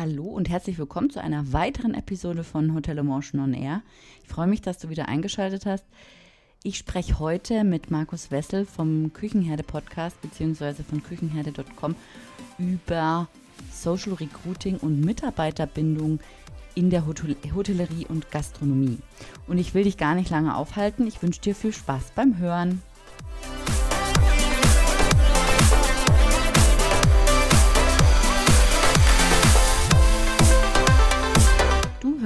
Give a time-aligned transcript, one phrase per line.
[0.00, 3.82] Hallo und herzlich willkommen zu einer weiteren Episode von Hotel Emotion on Air.
[4.22, 5.84] Ich freue mich, dass du wieder eingeschaltet hast.
[6.62, 10.84] Ich spreche heute mit Markus Wessel vom Küchenherde Podcast bzw.
[10.84, 11.94] von küchenherde.com
[12.56, 13.28] über
[13.70, 16.20] Social Recruiting und Mitarbeiterbindung
[16.74, 19.00] in der Hotel Hotellerie und Gastronomie.
[19.48, 21.06] Und ich will dich gar nicht lange aufhalten.
[21.06, 22.80] Ich wünsche dir viel Spaß beim Hören.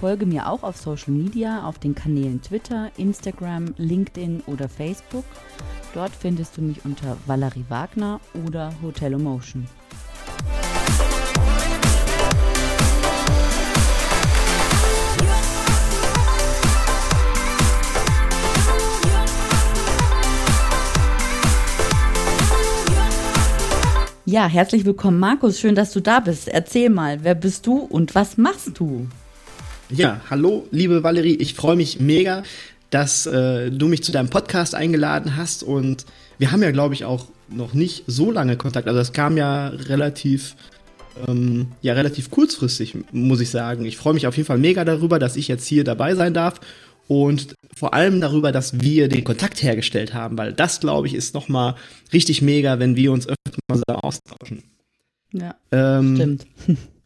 [0.00, 5.26] Folge mir auch auf Social Media, auf den Kanälen Twitter, Instagram, LinkedIn oder Facebook.
[5.92, 9.66] Dort findest du mich unter Valerie Wagner oder Hotel Emotion.
[24.24, 25.60] Ja, herzlich willkommen, Markus.
[25.60, 26.48] Schön, dass du da bist.
[26.48, 29.06] Erzähl mal, wer bist du und was machst du?
[29.92, 31.34] Ja, hallo, liebe Valerie.
[31.34, 32.44] Ich freue mich mega,
[32.90, 35.62] dass äh, du mich zu deinem Podcast eingeladen hast.
[35.62, 36.06] Und
[36.38, 38.86] wir haben ja, glaube ich, auch noch nicht so lange Kontakt.
[38.86, 40.54] Also es kam ja relativ,
[41.26, 43.84] ähm, ja, relativ kurzfristig, muss ich sagen.
[43.84, 46.60] Ich freue mich auf jeden Fall mega darüber, dass ich jetzt hier dabei sein darf.
[47.08, 51.34] Und vor allem darüber, dass wir den Kontakt hergestellt haben, weil das, glaube ich, ist
[51.34, 51.74] nochmal
[52.12, 54.62] richtig mega, wenn wir uns öfter mal so austauschen.
[55.32, 56.46] Ja, ähm, stimmt.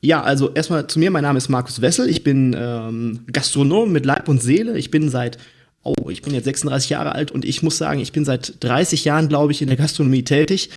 [0.00, 4.04] Ja, also erstmal zu mir, mein Name ist Markus Wessel, ich bin ähm, Gastronom mit
[4.04, 4.78] Leib und Seele.
[4.78, 5.38] Ich bin seit,
[5.82, 9.04] oh, ich bin jetzt 36 Jahre alt und ich muss sagen, ich bin seit 30
[9.04, 10.70] Jahren, glaube ich, in der Gastronomie tätig.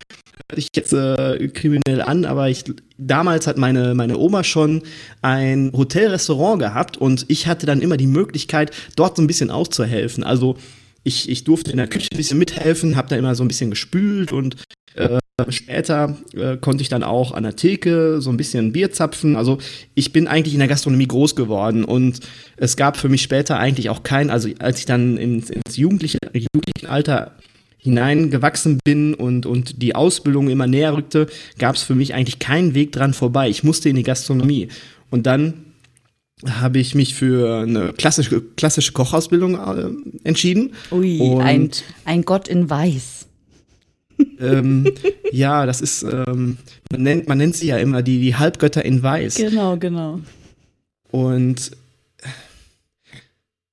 [0.49, 2.63] Hört sich jetzt äh, kriminell an, aber ich,
[2.97, 4.83] damals hat meine, meine Oma schon
[5.21, 10.23] ein Hotelrestaurant gehabt und ich hatte dann immer die Möglichkeit, dort so ein bisschen auszuhelfen.
[10.23, 10.57] Also
[11.03, 13.69] ich, ich durfte in der Küche ein bisschen mithelfen, habe da immer so ein bisschen
[13.69, 14.55] gespült und
[14.95, 15.19] äh,
[15.49, 19.35] später äh, konnte ich dann auch an der Theke so ein bisschen Bier zapfen.
[19.35, 19.57] Also
[19.95, 22.19] ich bin eigentlich in der Gastronomie groß geworden und
[22.57, 26.17] es gab für mich später eigentlich auch kein, also als ich dann ins, ins jugendliche,
[26.33, 27.35] jugendlichen Alter
[27.77, 31.27] hineingewachsen bin und, und die Ausbildung immer näher rückte,
[31.57, 33.49] gab es für mich eigentlich keinen Weg dran vorbei.
[33.49, 34.67] Ich musste in die Gastronomie.
[35.09, 35.65] Und dann
[36.45, 40.73] habe ich mich für eine klassische, klassische Kochausbildung äh, entschieden.
[40.91, 41.71] Ui, ein,
[42.05, 43.28] ein Gott in Weiß
[44.39, 44.91] ähm,
[45.31, 46.57] ja, das ist, ähm,
[46.91, 49.35] man, nennt, man nennt sie ja immer die, die Halbgötter in Weiß.
[49.35, 50.19] Genau, genau.
[51.11, 51.71] Und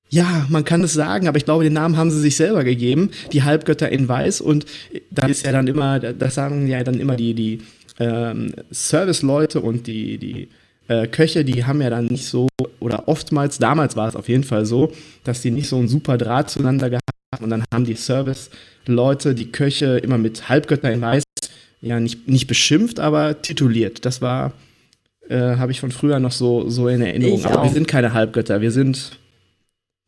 [0.08, 3.10] ja, man kann es sagen, aber ich glaube, den Namen haben sie sich selber gegeben,
[3.32, 4.40] die Halbgötter in Weiß.
[4.40, 4.64] Und
[5.10, 7.60] da ist ja dann immer, das sagen ja dann immer die, die
[7.98, 10.48] ähm, Service-Leute und die, die
[10.88, 12.48] äh, Köche, die haben ja dann nicht so,
[12.78, 14.92] oder oftmals, damals war es auf jeden Fall so,
[15.24, 17.15] dass die nicht so einen super Draht zueinander gehabt haben.
[17.40, 18.50] Und dann haben die Service-
[18.86, 21.24] Leute, die Köche immer mit Halbgötter in Weiß,
[21.80, 24.04] ja, nicht, nicht beschimpft, aber tituliert.
[24.04, 24.52] Das war,
[25.28, 27.38] äh, habe ich von früher noch so, so in Erinnerung.
[27.38, 27.64] Ich aber auch.
[27.64, 29.18] wir sind keine Halbgötter, wir sind,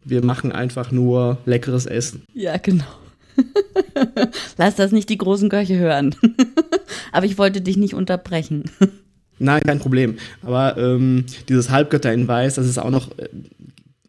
[0.04, 2.22] wir machen einfach nur leckeres Essen.
[2.32, 2.84] Ja, genau.
[4.56, 6.14] Lass das nicht die großen Köche hören.
[7.12, 8.64] aber ich wollte dich nicht unterbrechen.
[9.40, 10.16] Nein, kein Problem.
[10.42, 13.28] Aber ähm, dieses Halbgötter in Weiß, das ist auch noch äh,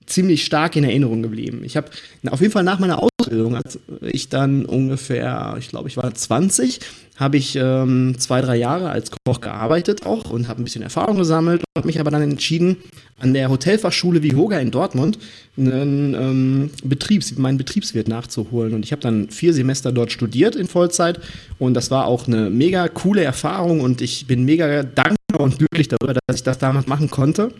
[0.09, 1.61] ziemlich stark in Erinnerung geblieben.
[1.63, 1.89] Ich habe
[2.29, 6.79] auf jeden Fall nach meiner Ausbildung, als ich dann ungefähr, ich glaube, ich war 20,
[7.15, 11.17] habe ich ähm, zwei, drei Jahre als Koch gearbeitet auch und habe ein bisschen Erfahrung
[11.17, 12.77] gesammelt und habe mich aber dann entschieden,
[13.19, 15.19] an der Hotelfachschule Vihoga in Dortmund
[15.57, 18.73] einen ähm, Betriebs, meinen Betriebswirt nachzuholen.
[18.73, 21.19] Und ich habe dann vier Semester dort studiert in Vollzeit
[21.59, 25.89] und das war auch eine mega coole Erfahrung und ich bin mega dankbar und glücklich
[25.89, 27.53] darüber, dass ich das damals machen konnte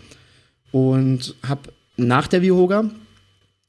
[0.71, 1.61] und habe
[1.99, 2.85] nach der Vihoga,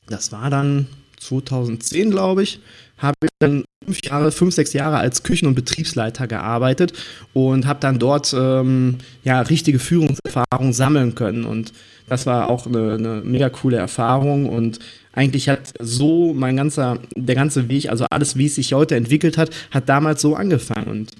[0.08, 0.86] das war dann
[1.18, 2.60] 2010, glaube ich,
[2.98, 6.92] habe ich dann fünf Jahre, fünf, sechs Jahre als Küchen- und Betriebsleiter gearbeitet
[7.32, 11.44] und habe dann dort ähm, ja richtige Führungserfahrung sammeln können.
[11.44, 11.72] Und
[12.08, 14.48] das war auch eine, eine mega coole Erfahrung.
[14.48, 14.78] Und
[15.12, 19.38] eigentlich hat so mein ganzer, der ganze Weg, also alles, wie es sich heute entwickelt
[19.38, 20.88] hat, hat damals so angefangen.
[20.88, 21.12] Und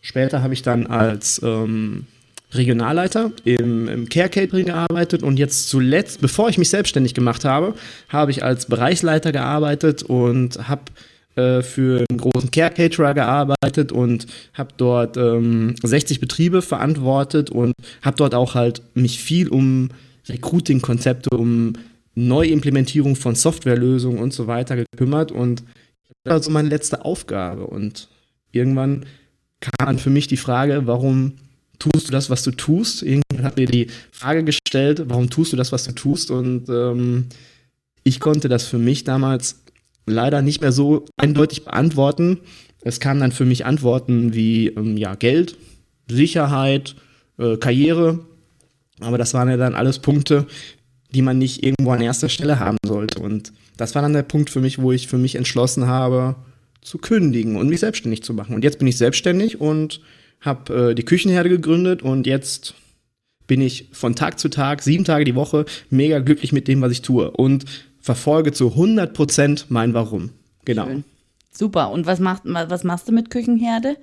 [0.00, 2.06] später habe ich dann als ähm,
[2.56, 7.74] Regionalleiter im, im Care Catering gearbeitet und jetzt zuletzt, bevor ich mich selbstständig gemacht habe,
[8.08, 10.82] habe ich als Bereichsleiter gearbeitet und habe
[11.36, 17.74] äh, für einen großen Care Caterer gearbeitet und habe dort ähm, 60 Betriebe verantwortet und
[18.02, 19.90] habe dort auch halt mich viel um
[20.28, 21.72] Recruiting-Konzepte, um
[22.14, 25.64] Neuimplementierung von Softwarelösungen und so weiter gekümmert und
[26.22, 28.08] das war so meine letzte Aufgabe und
[28.52, 29.04] irgendwann
[29.60, 31.32] kam dann für mich die Frage, warum
[31.78, 33.02] tust du das, was du tust?
[33.02, 36.30] Irgendwann hat mir die Frage gestellt, warum tust du das, was du tust?
[36.30, 37.26] Und ähm,
[38.02, 39.62] ich konnte das für mich damals
[40.06, 42.40] leider nicht mehr so eindeutig beantworten.
[42.82, 45.56] Es kamen dann für mich Antworten wie ähm, ja, Geld,
[46.08, 46.96] Sicherheit,
[47.38, 48.20] äh, Karriere.
[49.00, 50.46] Aber das waren ja dann alles Punkte,
[51.10, 53.20] die man nicht irgendwo an erster Stelle haben sollte.
[53.20, 56.36] Und das war dann der Punkt für mich, wo ich für mich entschlossen habe,
[56.82, 58.54] zu kündigen und mich selbstständig zu machen.
[58.54, 60.00] Und jetzt bin ich selbstständig und
[60.44, 62.74] habe äh, die Küchenherde gegründet und jetzt
[63.46, 66.92] bin ich von Tag zu Tag, sieben Tage die Woche, mega glücklich mit dem, was
[66.92, 67.64] ich tue und
[68.00, 70.30] verfolge zu 100 Prozent mein Warum.
[70.64, 70.86] Genau.
[70.86, 71.04] Schön.
[71.50, 71.90] Super.
[71.90, 73.96] Und was, macht, was machst du mit Küchenherde?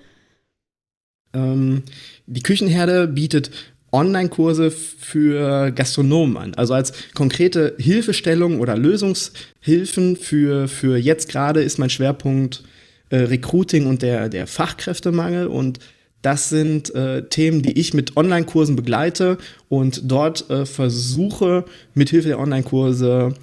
[1.34, 1.84] Ähm,
[2.26, 3.52] die Küchenherde bietet
[3.92, 6.54] Online-Kurse für Gastronomen an.
[6.56, 12.64] Also als konkrete Hilfestellung oder Lösungshilfen für, für jetzt gerade ist mein Schwerpunkt
[13.10, 15.80] äh, Recruiting und der, der Fachkräftemangel und
[16.22, 19.38] das sind äh, Themen, die ich mit Online-Kursen begleite
[19.70, 23.34] und dort äh, versuche, mit Hilfe der Online-Kurse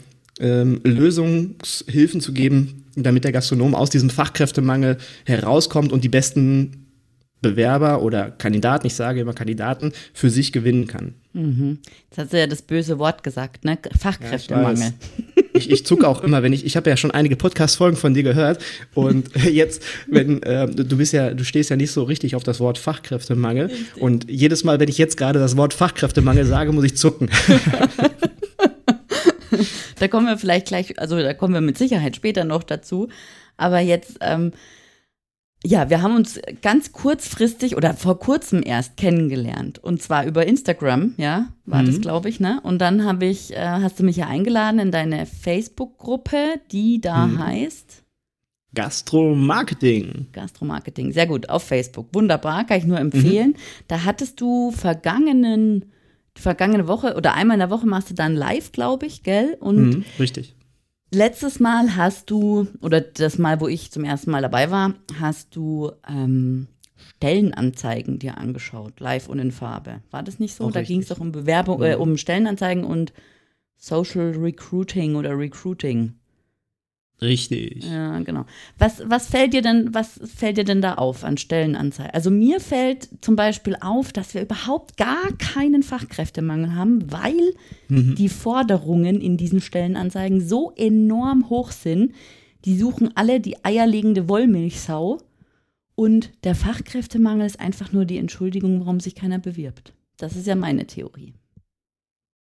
[0.40, 6.86] ähm, Lösungshilfen zu geben, damit der Gastronom aus diesem Fachkräftemangel herauskommt und die besten
[7.40, 11.14] Bewerber oder Kandidaten, ich sage immer Kandidaten, für sich gewinnen kann.
[11.32, 11.78] Mhm.
[12.10, 13.78] Jetzt hast du ja das böse Wort gesagt, ne?
[13.96, 14.92] Fachkräftemangel.
[15.36, 18.14] Ja, ich, ich, zucke auch immer, wenn ich, ich habe ja schon einige Podcast-Folgen von
[18.14, 18.62] dir gehört
[18.94, 22.60] und jetzt, wenn, äh, du bist ja, du stehst ja nicht so richtig auf das
[22.60, 24.02] Wort Fachkräftemangel richtig.
[24.02, 27.30] und jedes Mal, wenn ich jetzt gerade das Wort Fachkräftemangel sage, muss ich zucken.
[29.98, 33.08] da kommen wir vielleicht gleich, also da kommen wir mit Sicherheit später noch dazu,
[33.56, 34.52] aber jetzt, ähm,
[35.64, 39.78] ja, wir haben uns ganz kurzfristig oder vor kurzem erst kennengelernt.
[39.78, 41.86] Und zwar über Instagram, ja, war mhm.
[41.86, 42.60] das, glaube ich, ne?
[42.62, 47.26] Und dann habe ich, äh, hast du mich ja eingeladen in deine Facebook-Gruppe, die da
[47.26, 47.44] mhm.
[47.44, 48.04] heißt
[48.74, 50.28] Gastromarketing.
[50.32, 52.14] Gastromarketing, sehr gut, auf Facebook.
[52.14, 53.50] Wunderbar, kann ich nur empfehlen.
[53.50, 53.56] Mhm.
[53.88, 55.86] Da hattest du vergangenen,
[56.36, 59.56] vergangene Woche oder einmal in der Woche machst du dann live, glaube ich, gell?
[59.58, 60.54] Und mhm, richtig.
[61.10, 65.56] Letztes Mal hast du, oder das Mal, wo ich zum ersten Mal dabei war, hast
[65.56, 70.02] du ähm, Stellenanzeigen dir angeschaut, live und in Farbe.
[70.10, 70.64] War das nicht so?
[70.64, 72.02] Auch da ging es doch um Bewerbung, äh, mhm.
[72.02, 73.12] um Stellenanzeigen und
[73.76, 76.14] Social Recruiting oder Recruiting.
[77.20, 77.84] Richtig.
[77.84, 78.44] Ja, genau.
[78.78, 82.14] Was, was fällt dir denn, was fällt dir denn da auf an Stellenanzeigen?
[82.14, 87.54] Also mir fällt zum Beispiel auf, dass wir überhaupt gar keinen Fachkräftemangel haben, weil
[87.88, 88.14] mhm.
[88.14, 92.14] die Forderungen in diesen Stellenanzeigen so enorm hoch sind.
[92.64, 95.18] Die suchen alle die eierlegende Wollmilchsau
[95.96, 99.92] und der Fachkräftemangel ist einfach nur die Entschuldigung, warum sich keiner bewirbt.
[100.16, 101.34] Das ist ja meine Theorie.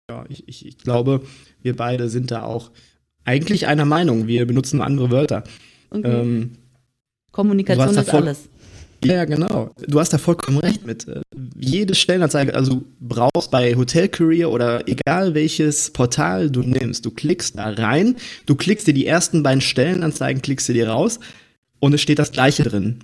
[0.08, 1.22] Ja, ich, ich, ich glaube,
[1.60, 2.70] wir beide sind da auch
[3.28, 4.26] eigentlich einer Meinung.
[4.26, 5.44] Wir benutzen nur andere Wörter.
[5.90, 6.20] Okay.
[6.20, 6.52] Ähm,
[7.30, 8.48] Kommunikation ist alles.
[9.04, 9.70] Ja, genau.
[9.86, 11.06] Du hast da vollkommen recht mit.
[11.06, 11.20] Äh,
[11.56, 17.58] jede Stellenanzeige, also brauchst bei Hotel Career oder egal welches Portal du nimmst, du klickst
[17.58, 18.16] da rein,
[18.46, 21.20] du klickst dir die ersten beiden Stellenanzeigen, klickst du dir raus
[21.78, 23.00] und es steht das Gleiche drin.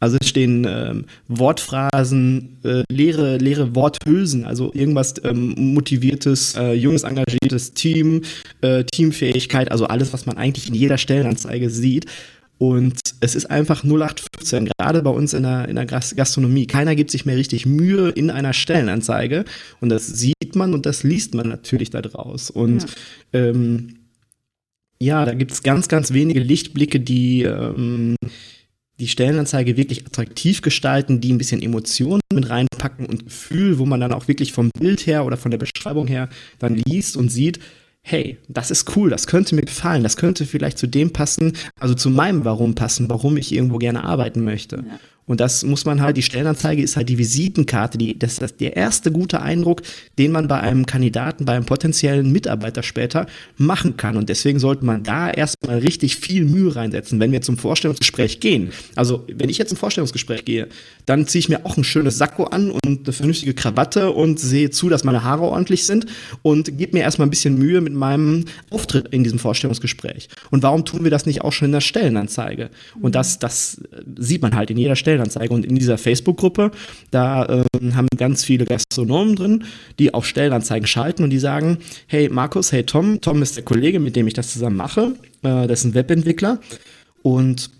[0.00, 7.04] Also es stehen ähm, Wortphrasen, äh, leere, leere Worthülsen, also irgendwas ähm, motiviertes, äh, junges,
[7.04, 8.22] engagiertes Team,
[8.62, 12.06] äh, Teamfähigkeit, also alles, was man eigentlich in jeder Stellenanzeige sieht.
[12.60, 16.66] Und es ist einfach 0815, gerade bei uns in der, in der Gastronomie.
[16.66, 19.46] Keiner gibt sich mehr richtig Mühe in einer Stellenanzeige.
[19.80, 22.50] Und das sieht man und das liest man natürlich da draus.
[22.50, 22.82] Und
[23.32, 23.96] ja, ähm,
[24.98, 28.16] ja da gibt es ganz, ganz wenige Lichtblicke, die ähm,
[29.00, 34.00] die Stellenanzeige wirklich attraktiv gestalten, die ein bisschen Emotionen mit reinpacken und Gefühl, wo man
[34.00, 36.28] dann auch wirklich vom Bild her oder von der Beschreibung her
[36.58, 37.60] dann liest und sieht,
[38.02, 41.94] hey, das ist cool, das könnte mir gefallen, das könnte vielleicht zu dem passen, also
[41.94, 44.76] zu meinem Warum passen, warum ich irgendwo gerne arbeiten möchte.
[44.76, 45.00] Ja.
[45.30, 48.74] Und das muss man halt, die Stellenanzeige ist halt die Visitenkarte, die, das ist der
[48.74, 49.82] erste gute Eindruck,
[50.18, 54.16] den man bei einem Kandidaten, bei einem potenziellen Mitarbeiter später machen kann.
[54.16, 58.72] Und deswegen sollte man da erstmal richtig viel Mühe reinsetzen, wenn wir zum Vorstellungsgespräch gehen.
[58.96, 60.66] Also, wenn ich jetzt zum Vorstellungsgespräch gehe,
[61.06, 64.70] dann ziehe ich mir auch ein schönes Sakko an und eine vernünftige Krawatte und sehe
[64.70, 66.06] zu, dass meine Haare ordentlich sind
[66.42, 70.28] und gebe mir erstmal ein bisschen Mühe mit meinem Auftritt in diesem Vorstellungsgespräch.
[70.50, 72.70] Und warum tun wir das nicht auch schon in der Stellenanzeige?
[73.00, 73.80] Und das, das
[74.18, 75.19] sieht man halt in jeder Stellenanzeige.
[75.20, 75.54] Stellenanzeige.
[75.54, 76.70] Und in dieser Facebook-Gruppe,
[77.10, 79.64] da ähm, haben ganz viele Gastronomen drin,
[79.98, 84.00] die auch Stellenanzeigen schalten und die sagen, hey Markus, hey Tom, Tom ist der Kollege,
[84.00, 86.58] mit dem ich das zusammen mache, äh, das ist ein Webentwickler
[87.22, 87.70] und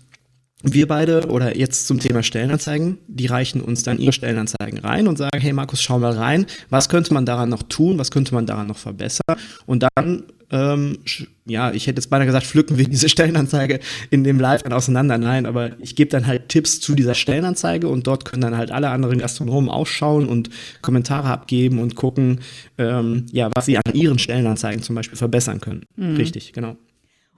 [0.63, 5.17] wir beide oder jetzt zum Thema Stellenanzeigen, die reichen uns dann ihre Stellenanzeigen rein und
[5.17, 8.45] sagen, hey Markus, schau mal rein, was könnte man daran noch tun, was könnte man
[8.45, 10.97] daran noch verbessern und dann, ähm,
[11.45, 15.17] ja, ich hätte jetzt beinahe gesagt, pflücken wir diese Stellenanzeige in dem Live dann auseinander.
[15.17, 18.71] Nein, aber ich gebe dann halt Tipps zu dieser Stellenanzeige und dort können dann halt
[18.71, 20.49] alle anderen Gastronomen ausschauen und
[20.81, 22.41] Kommentare abgeben und gucken,
[22.77, 25.83] ähm, ja, was sie an ihren Stellenanzeigen zum Beispiel verbessern können.
[25.95, 26.15] Mhm.
[26.17, 26.75] Richtig, genau.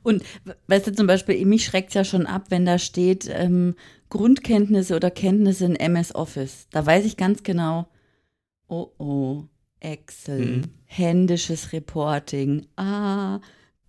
[0.04, 0.24] Und
[0.68, 3.76] weißt du zum Beispiel, mich schreckt ja schon ab, wenn da steht ähm,
[4.10, 6.68] Grundkenntnisse oder Kenntnisse in MS Office.
[6.72, 7.88] Da weiß ich ganz genau,
[8.68, 9.44] oh oh,
[9.80, 10.64] Excel, mhm.
[10.86, 12.68] händisches Reporting.
[12.76, 13.40] Ah,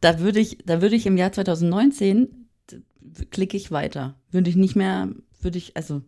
[0.00, 2.48] da würde ich, da würde ich im Jahr 2019
[3.30, 4.14] klicke ich weiter.
[4.30, 5.08] Würde ich nicht mehr,
[5.40, 6.02] würde ich, also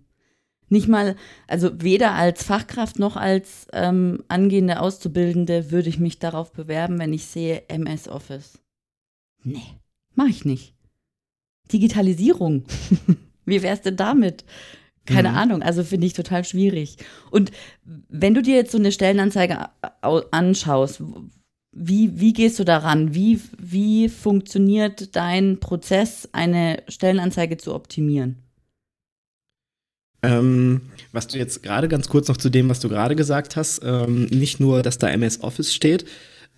[0.68, 6.52] nicht mal, also weder als Fachkraft noch als ähm, angehende Auszubildende würde ich mich darauf
[6.52, 8.58] bewerben, wenn ich sehe MS Office.
[9.44, 9.62] Nee.
[10.16, 10.74] Mach ich nicht.
[11.72, 12.64] Digitalisierung.
[13.44, 14.44] Wie wär's denn damit?
[15.04, 15.36] Keine mhm.
[15.36, 16.96] Ahnung, also finde ich total schwierig.
[17.30, 17.52] Und
[18.08, 19.68] wenn du dir jetzt so eine Stellenanzeige
[20.02, 21.00] anschaust,
[21.70, 23.14] wie, wie gehst du daran?
[23.14, 28.42] Wie, wie funktioniert dein Prozess, eine Stellenanzeige zu optimieren?
[30.22, 30.80] Ähm,
[31.12, 34.24] was du jetzt gerade ganz kurz noch zu dem, was du gerade gesagt hast, ähm,
[34.24, 36.06] nicht nur, dass da MS Office steht,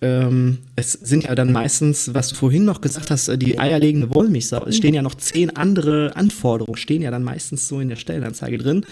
[0.01, 4.65] ähm, es sind ja dann meistens, was du vorhin noch gesagt hast, die eierlegende Wollmilchsau.
[4.65, 8.57] Es stehen ja noch zehn andere Anforderungen, stehen ja dann meistens so in der Stellenanzeige
[8.57, 8.85] drin.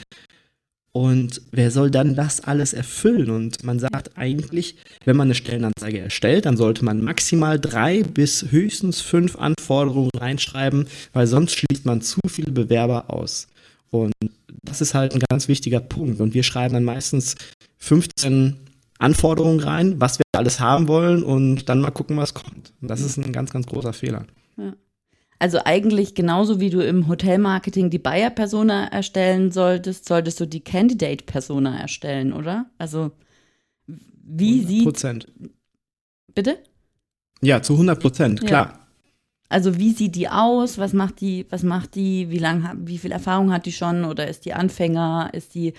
[0.92, 3.30] Und wer soll dann das alles erfüllen?
[3.30, 8.48] Und man sagt eigentlich, wenn man eine Stellenanzeige erstellt, dann sollte man maximal drei bis
[8.50, 13.48] höchstens fünf Anforderungen reinschreiben, weil sonst schließt man zu viele Bewerber aus.
[13.92, 14.14] Und
[14.64, 16.20] das ist halt ein ganz wichtiger Punkt.
[16.20, 17.36] Und wir schreiben dann meistens
[17.78, 18.56] 15
[19.00, 22.74] Anforderungen rein, was wir alles haben wollen und dann mal gucken, was kommt.
[22.82, 24.26] Und das ist ein ganz, ganz großer Fehler.
[24.58, 24.74] Ja.
[25.40, 31.80] Also eigentlich genauso wie du im Hotelmarketing die Buyer-Persona erstellen solltest, solltest du die Candidate-Persona
[31.80, 32.66] erstellen, oder?
[32.80, 33.12] Also
[33.86, 34.68] wie 100%.
[34.68, 34.84] sieht...
[34.84, 35.28] Prozent.
[36.34, 36.58] Bitte?
[37.42, 38.68] Ja, zu 100 Prozent, klar.
[38.68, 38.88] Ja.
[39.50, 40.78] Also wie sieht die aus?
[40.78, 41.46] Was macht die?
[41.50, 42.30] Was macht die?
[42.30, 42.86] Wie lang?
[42.86, 44.04] Wie viel Erfahrung hat die schon?
[44.04, 45.30] Oder ist die Anfänger?
[45.34, 45.74] Ist die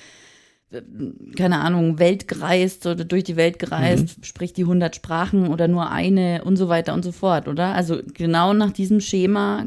[1.37, 4.25] keine Ahnung, Welt gereist oder durch die Welt gereist, mhm.
[4.25, 7.75] spricht die 100 Sprachen oder nur eine und so weiter und so fort, oder?
[7.75, 9.67] Also genau nach diesem Schema,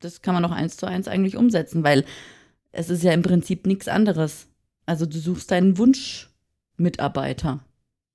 [0.00, 2.04] das kann man noch eins zu eins eigentlich umsetzen, weil
[2.72, 4.46] es ist ja im Prinzip nichts anderes.
[4.84, 7.60] Also du suchst deinen Wunschmitarbeiter.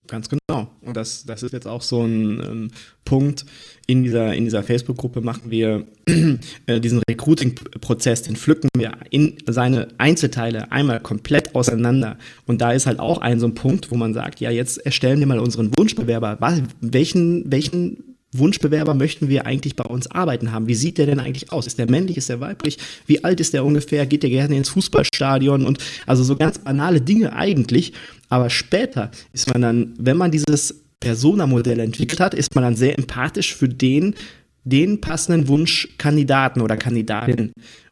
[0.10, 0.72] Ganz genau.
[0.82, 2.72] Und das, das ist jetzt auch so ein ähm,
[3.06, 3.46] Punkt.
[3.86, 5.86] In dieser, in dieser Facebook-Gruppe machen wir
[6.66, 12.18] äh, diesen Recruiting-Prozess, den pflücken wir in seine Einzelteile einmal komplett auseinander.
[12.48, 15.20] Und da ist halt auch ein so ein Punkt, wo man sagt, ja, jetzt erstellen
[15.20, 16.38] wir mal unseren Wunschbewerber.
[16.40, 20.68] Was, welchen, welchen Wunschbewerber möchten wir eigentlich bei uns arbeiten haben?
[20.68, 21.68] Wie sieht der denn eigentlich aus?
[21.68, 22.18] Ist der männlich?
[22.18, 22.78] Ist der weiblich?
[23.08, 24.06] Wie alt ist der ungefähr?
[24.06, 25.66] Geht der gerne ins Fußballstadion?
[25.66, 27.94] Und also so ganz banale Dinge eigentlich.
[28.30, 32.98] Aber später ist man dann, wenn man dieses Persona-Modell entwickelt hat, ist man dann sehr
[32.98, 34.16] empathisch für den,
[34.64, 37.52] den passenden Wunschkandidaten oder Kandidatin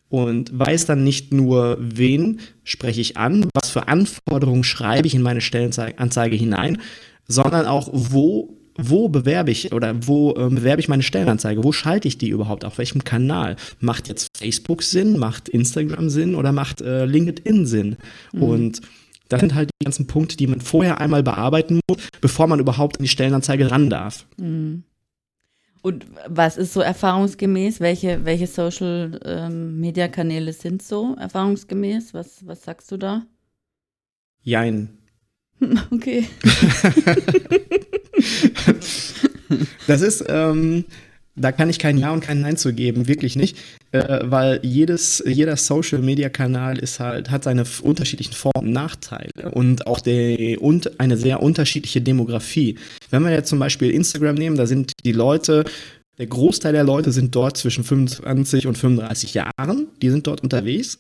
[0.10, 5.22] und weiß dann nicht nur, wen spreche ich an, was für Anforderungen schreibe ich in
[5.22, 6.82] meine Stellenanzeige hinein,
[7.28, 11.64] sondern auch, wo wo bewerbe ich oder wo ähm, bewerbe ich meine Stellenanzeige?
[11.64, 12.66] Wo schalte ich die überhaupt?
[12.66, 13.56] Auf welchem Kanal?
[13.80, 15.18] Macht jetzt Facebook Sinn?
[15.18, 16.36] Macht Instagram Sinn?
[16.36, 17.98] Oder macht äh, LinkedIn Sinn?
[18.34, 18.44] Mhm.
[18.44, 18.82] Und
[19.30, 22.98] das sind halt die ganzen Punkte, die man vorher einmal bearbeiten muss, bevor man überhaupt
[22.98, 24.26] an die Stellenanzeige ran darf.
[24.38, 24.84] Mhm.
[25.82, 27.80] Und was ist so erfahrungsgemäß?
[27.80, 32.14] Welche, welche Social ähm, Media Kanäle sind so erfahrungsgemäß?
[32.14, 33.26] Was, was sagst du da?
[34.42, 34.98] Jein.
[35.92, 36.26] Okay.
[39.88, 40.86] das ist, ähm,
[41.36, 43.58] da kann ich kein Ja und kein Nein zu geben, wirklich nicht,
[43.92, 49.88] äh, weil jedes, jeder Social Media Kanal ist halt, hat seine unterschiedlichen und Nachteile und
[49.88, 52.78] auch der, und eine sehr unterschiedliche Demografie.
[53.12, 55.64] Wenn wir jetzt zum Beispiel Instagram nehmen, da sind die Leute,
[56.18, 60.98] der Großteil der Leute sind dort zwischen 25 und 35 Jahren, die sind dort unterwegs.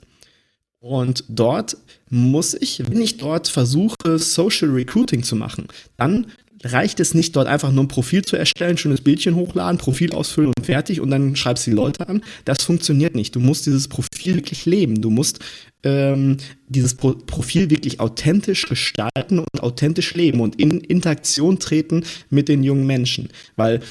[0.79, 1.77] Und dort
[2.09, 5.67] muss ich, wenn ich dort versuche, Social Recruiting zu machen,
[5.97, 6.27] dann
[6.63, 10.51] reicht es nicht, dort einfach nur ein Profil zu erstellen, schönes Bildchen hochladen, Profil ausfüllen
[10.57, 12.23] und fertig und dann schreibst du die Leute an.
[12.45, 13.35] Das funktioniert nicht.
[13.35, 15.01] Du musst dieses Profil wirklich leben.
[15.01, 15.39] Du musst
[15.83, 22.49] ähm, dieses Pro Profil wirklich authentisch gestalten und authentisch leben und in Interaktion treten mit
[22.49, 23.29] den jungen Menschen.
[23.55, 23.81] Weil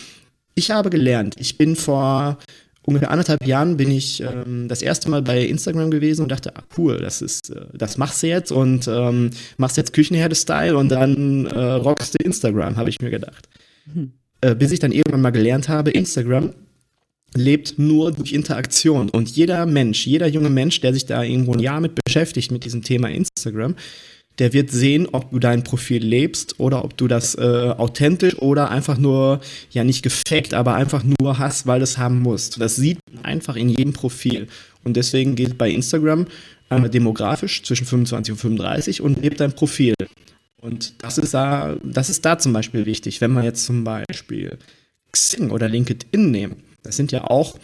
[0.54, 2.38] ich habe gelernt, ich bin vor
[2.86, 6.62] ungefähr anderthalb Jahren bin ich ähm, das erste Mal bei Instagram gewesen und dachte, ah,
[6.78, 11.46] cool, das ist, äh, das machst du jetzt und ähm, machst jetzt Küchenherde-Style und dann
[11.46, 13.48] äh, rockst du Instagram, habe ich mir gedacht.
[13.92, 14.12] Mhm.
[14.40, 16.54] Äh, bis ich dann irgendwann mal gelernt habe, Instagram
[17.34, 19.10] lebt nur durch Interaktion.
[19.10, 22.64] Und jeder Mensch, jeder junge Mensch, der sich da irgendwo ein Jahr mit beschäftigt, mit
[22.64, 23.74] diesem Thema Instagram,
[24.38, 28.70] der wird sehen, ob du dein Profil lebst oder ob du das äh, authentisch oder
[28.70, 29.40] einfach nur,
[29.70, 32.60] ja nicht gefaked, aber einfach nur hast, weil du es haben musst.
[32.60, 34.48] Das sieht man einfach in jedem Profil.
[34.84, 36.26] Und deswegen geht bei Instagram
[36.68, 39.94] einmal demografisch zwischen 25 und 35 und lebt dein Profil.
[40.60, 44.58] Und das ist da, das ist da zum Beispiel wichtig, wenn man jetzt zum Beispiel
[45.12, 46.56] Xing oder LinkedIn nehmen.
[46.82, 47.58] Das sind ja auch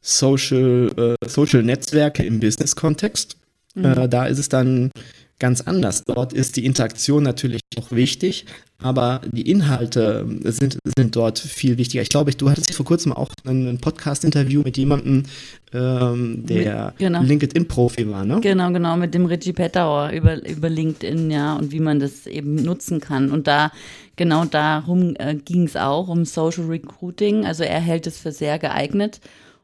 [0.00, 3.36] Social, äh, Social Netzwerke im Business-Kontext.
[3.74, 3.84] Mhm.
[3.84, 4.90] Äh, da ist es dann
[5.38, 6.02] ganz anders.
[6.04, 8.46] Dort ist die Interaktion natürlich auch wichtig,
[8.78, 12.02] aber die Inhalte sind, sind dort viel wichtiger.
[12.02, 15.24] Ich glaube, du hattest vor kurzem auch ein Podcast-Interview mit jemandem,
[15.72, 17.22] ähm, der genau.
[17.22, 18.40] LinkedIn-Profi war, ne?
[18.40, 22.54] Genau, genau, mit dem Richie Pettauer über, über LinkedIn, ja, und wie man das eben
[22.56, 23.30] nutzen kann.
[23.30, 23.72] Und da,
[24.16, 27.44] genau darum äh, ging es auch, um Social Recruiting.
[27.44, 29.20] Also er hält es für sehr geeignet.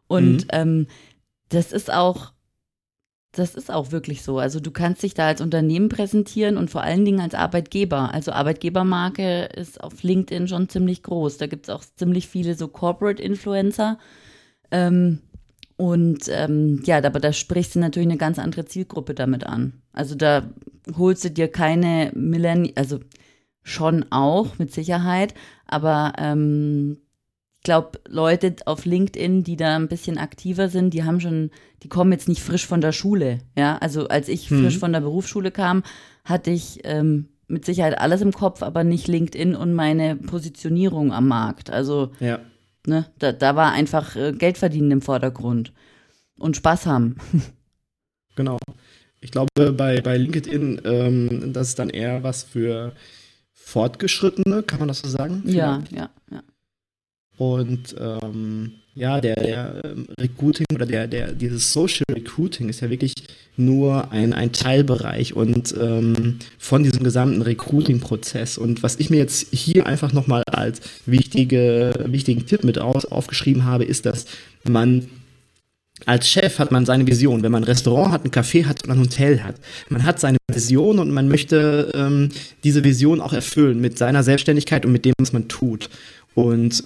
[0.06, 0.48] Und mhm.
[0.52, 0.86] ähm,
[1.48, 2.32] das ist auch
[3.32, 4.38] das ist auch wirklich so.
[4.38, 8.12] Also du kannst dich da als Unternehmen präsentieren und vor allen Dingen als Arbeitgeber.
[8.12, 11.38] Also Arbeitgebermarke ist auf LinkedIn schon ziemlich groß.
[11.38, 13.98] Da gibt es auch ziemlich viele so Corporate-Influencer.
[14.70, 15.20] Ähm,
[15.78, 19.82] und ähm, ja, aber da sprichst du natürlich eine ganz andere Zielgruppe damit an.
[19.92, 20.52] Also da
[20.96, 23.00] holst du dir keine Millennials, also
[23.62, 25.34] schon auch mit Sicherheit,
[25.66, 26.98] aber ähm,
[27.62, 31.50] glaube, Leute auf LinkedIn, die da ein bisschen aktiver sind, die haben schon,
[31.82, 33.38] die kommen jetzt nicht frisch von der Schule.
[33.56, 34.62] Ja, also als ich mhm.
[34.62, 35.82] frisch von der Berufsschule kam,
[36.24, 41.28] hatte ich ähm, mit Sicherheit alles im Kopf, aber nicht LinkedIn und meine Positionierung am
[41.28, 41.70] Markt.
[41.70, 42.40] Also ja.
[42.86, 45.72] ne, da, da war einfach äh, Geld verdienen im Vordergrund
[46.38, 47.16] und Spaß haben.
[48.34, 48.56] Genau.
[49.20, 52.94] Ich glaube, bei, bei LinkedIn, ähm, das ist dann eher was für
[53.52, 55.42] Fortgeschrittene, kann man das so sagen?
[55.44, 56.10] Ja, ja, ja.
[57.38, 62.90] Und ähm, ja, der, der ähm, Recruiting oder der, der, dieses Social Recruiting ist ja
[62.90, 63.14] wirklich
[63.56, 68.58] nur ein, ein Teilbereich und ähm, von diesem gesamten Recruiting-Prozess.
[68.58, 73.64] Und was ich mir jetzt hier einfach nochmal als wichtige, wichtigen Tipp mit aus, aufgeschrieben
[73.64, 74.26] habe, ist, dass
[74.64, 75.08] man
[76.04, 77.42] als Chef hat man seine Vision.
[77.42, 79.56] Wenn man ein Restaurant hat, ein Café hat oder ein Hotel hat,
[79.88, 82.30] man hat seine Vision und man möchte ähm,
[82.64, 85.88] diese Vision auch erfüllen mit seiner Selbstständigkeit und mit dem, was man tut.
[86.34, 86.82] Und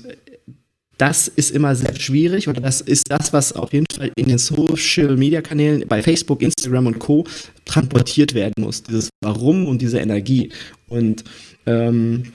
[0.99, 4.39] das ist immer sehr schwierig oder das ist das, was auf jeden Fall in den
[4.39, 7.25] Social Media Kanälen bei Facebook, Instagram und Co.
[7.65, 8.83] transportiert werden muss.
[8.83, 10.51] Dieses Warum und diese Energie.
[10.89, 11.25] Und
[11.67, 12.33] ähm,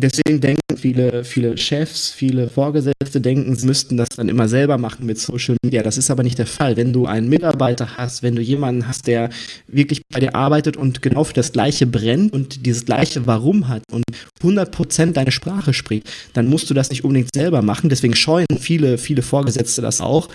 [0.00, 5.06] deswegen denken viele, viele Chefs, viele Vorgesetzte denken, sie müssten das dann immer selber machen
[5.06, 5.82] mit Social Media.
[5.82, 6.76] Das ist aber nicht der Fall.
[6.76, 9.30] Wenn du einen Mitarbeiter hast, wenn du jemanden hast, der
[9.66, 13.82] wirklich bei dir arbeitet und genau für das Gleiche brennt und dieses gleiche Warum hat
[13.92, 14.04] und
[14.42, 17.90] 100% deine Sprache spricht, dann musst du das nicht unbedingt selber machen.
[17.90, 20.28] Deswegen scheuen viele, viele Vorgesetzte das auch.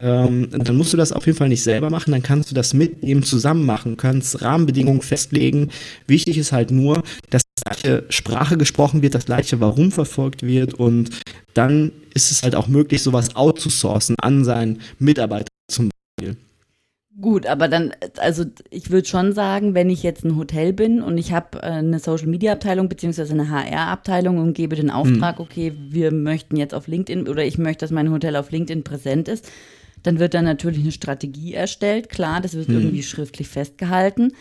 [0.00, 2.74] Ähm, dann musst du das auf jeden Fall nicht selber machen, dann kannst du das
[2.74, 5.70] mit ihm zusammen machen, kannst Rahmenbedingungen festlegen.
[6.06, 11.10] Wichtig ist halt nur, dass gleiche Sprache gesprochen wird, das gleiche Warum verfolgt wird und
[11.54, 16.36] dann ist es halt auch möglich, sowas outzusourcen an seinen Mitarbeiter zum Beispiel.
[17.20, 21.16] Gut, aber dann, also ich würde schon sagen, wenn ich jetzt ein Hotel bin und
[21.16, 25.38] ich habe äh, eine Social Media Abteilung beziehungsweise eine HR Abteilung und gebe den Auftrag,
[25.38, 25.44] hm.
[25.44, 29.28] okay, wir möchten jetzt auf LinkedIn oder ich möchte, dass mein Hotel auf LinkedIn präsent
[29.28, 29.48] ist,
[30.04, 32.08] dann wird dann natürlich eine Strategie erstellt.
[32.08, 32.76] Klar, das wird hm.
[32.76, 34.32] irgendwie schriftlich festgehalten.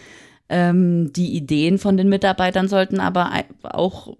[0.49, 3.31] Ähm, die Ideen von den Mitarbeitern sollten aber
[3.63, 4.15] auch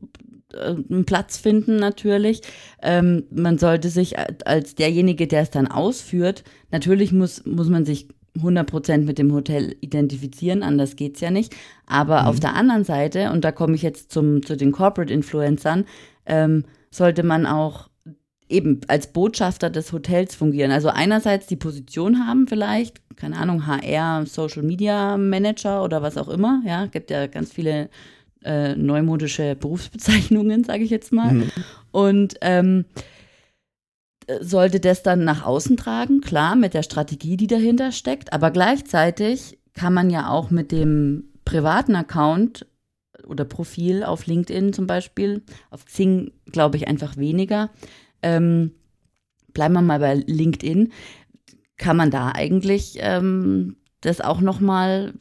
[0.54, 2.42] äh, einen Platz finden natürlich.
[2.82, 4.16] Ähm, man sollte sich
[4.48, 8.08] als derjenige, der es dann ausführt, natürlich muss, muss man sich
[8.40, 11.56] 100% mit dem Hotel identifizieren, anders geht es ja nicht.
[11.86, 12.28] Aber mhm.
[12.30, 15.86] auf der anderen Seite, und da komme ich jetzt zum, zu den Corporate Influencern,
[16.26, 17.90] ähm, sollte man auch
[18.54, 20.72] eben als Botschafter des Hotels fungieren.
[20.72, 26.30] Also einerseits die Position haben vielleicht, keine Ahnung, HR, Social Media Manager oder was auch
[26.30, 26.62] immer.
[26.66, 27.90] Ja, gibt ja ganz viele
[28.46, 31.34] äh, neumodische Berufsbezeichnungen, sage ich jetzt mal.
[31.34, 31.52] Mhm.
[31.92, 32.86] Und ähm,
[34.40, 39.60] sollte das dann nach außen tragen, klar, mit der Strategie, die dahinter steckt, aber gleichzeitig
[39.74, 42.66] kann man ja auch mit dem privaten Account
[43.28, 47.70] oder Profil auf LinkedIn zum Beispiel, auf Xing glaube ich einfach weniger,
[48.24, 48.72] ähm,
[49.54, 50.92] bleiben wir mal bei LinkedIn,
[51.78, 55.14] kann man da eigentlich ähm, das auch nochmal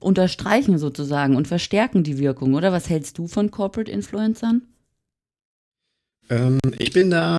[0.00, 2.72] unterstreichen sozusagen und verstärken die Wirkung, oder?
[2.72, 4.62] Was hältst du von Corporate Influencern?
[6.30, 7.36] Ähm, ich bin da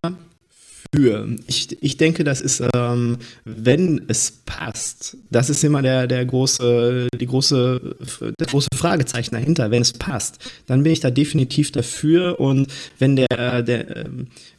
[0.92, 1.28] dafür.
[1.48, 7.08] Ich, ich denke, das ist, ähm, wenn es passt, das ist immer der, der große,
[7.16, 7.96] die große,
[8.38, 9.72] das große Fragezeichen dahinter.
[9.72, 12.40] Wenn es passt, dann bin ich da definitiv dafür.
[12.40, 14.06] Und wenn der, der,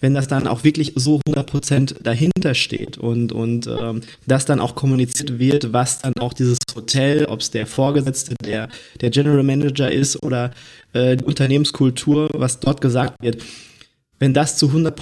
[0.01, 4.75] wenn das dann auch wirklich so 100% dahinter steht und, und ähm, das dann auch
[4.75, 8.69] kommuniziert wird, was dann auch dieses Hotel, ob es der Vorgesetzte, der,
[9.01, 10.53] der General Manager ist oder
[10.93, 13.43] äh, die Unternehmenskultur, was dort gesagt wird,
[14.19, 14.95] wenn das zu 100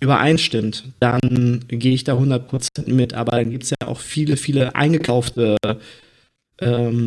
[0.00, 3.14] übereinstimmt, dann gehe ich da 100 mit.
[3.14, 5.56] Aber dann gibt es ja auch viele, viele eingekaufte,
[6.60, 7.06] ähm,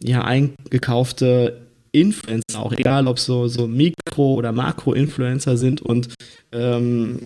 [0.00, 6.08] ja, eingekaufte Influencer, auch egal ob so, so Mikro- oder Makro-Influencer sind und
[6.52, 7.20] ähm,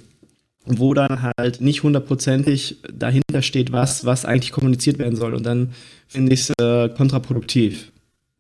[0.65, 5.35] wo dann halt nicht hundertprozentig dahinter steht, was, was eigentlich kommuniziert werden soll.
[5.35, 5.73] Und dann
[6.07, 7.91] finde ich es äh, kontraproduktiv.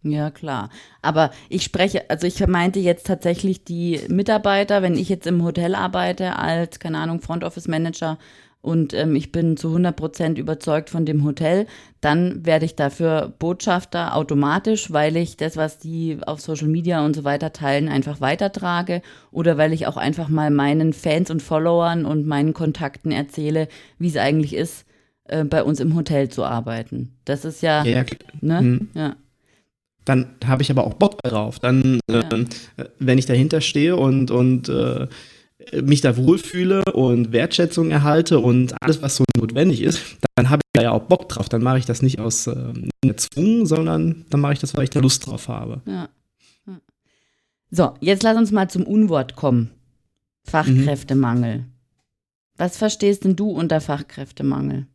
[0.02, 0.70] Ja, klar.
[1.02, 5.74] Aber ich spreche, also ich meinte jetzt tatsächlich die Mitarbeiter, wenn ich jetzt im Hotel
[5.74, 8.16] arbeite als, keine Ahnung, Front Office Manager
[8.62, 11.66] und ähm, ich bin zu 100 Prozent überzeugt von dem Hotel,
[12.00, 17.16] dann werde ich dafür Botschafter automatisch, weil ich das, was die auf Social Media und
[17.16, 22.04] so weiter teilen, einfach weitertrage oder weil ich auch einfach mal meinen Fans und Followern
[22.04, 24.86] und meinen Kontakten erzähle, wie es eigentlich ist,
[25.24, 27.16] äh, bei uns im Hotel zu arbeiten.
[27.24, 28.04] Das ist ja, ja,
[28.40, 28.62] ne?
[28.62, 28.88] Mhm.
[28.94, 29.16] ja
[30.04, 31.58] dann habe ich aber auch Bock drauf.
[31.58, 32.20] Dann, ja.
[32.20, 32.46] äh,
[32.98, 35.06] wenn ich dahinter stehe und, und äh,
[35.82, 40.00] mich da wohlfühle und Wertschätzung erhalte und alles, was so notwendig ist,
[40.36, 41.48] dann habe ich da ja auch Bock drauf.
[41.48, 42.72] Dann mache ich das nicht aus äh,
[43.64, 45.82] sondern dann mache ich das, weil ich da Lust drauf habe.
[45.86, 46.08] Ja.
[47.70, 49.70] So, jetzt lass uns mal zum Unwort kommen.
[50.44, 51.58] Fachkräftemangel.
[51.58, 51.72] Mhm.
[52.56, 54.86] Was verstehst denn du unter Fachkräftemangel?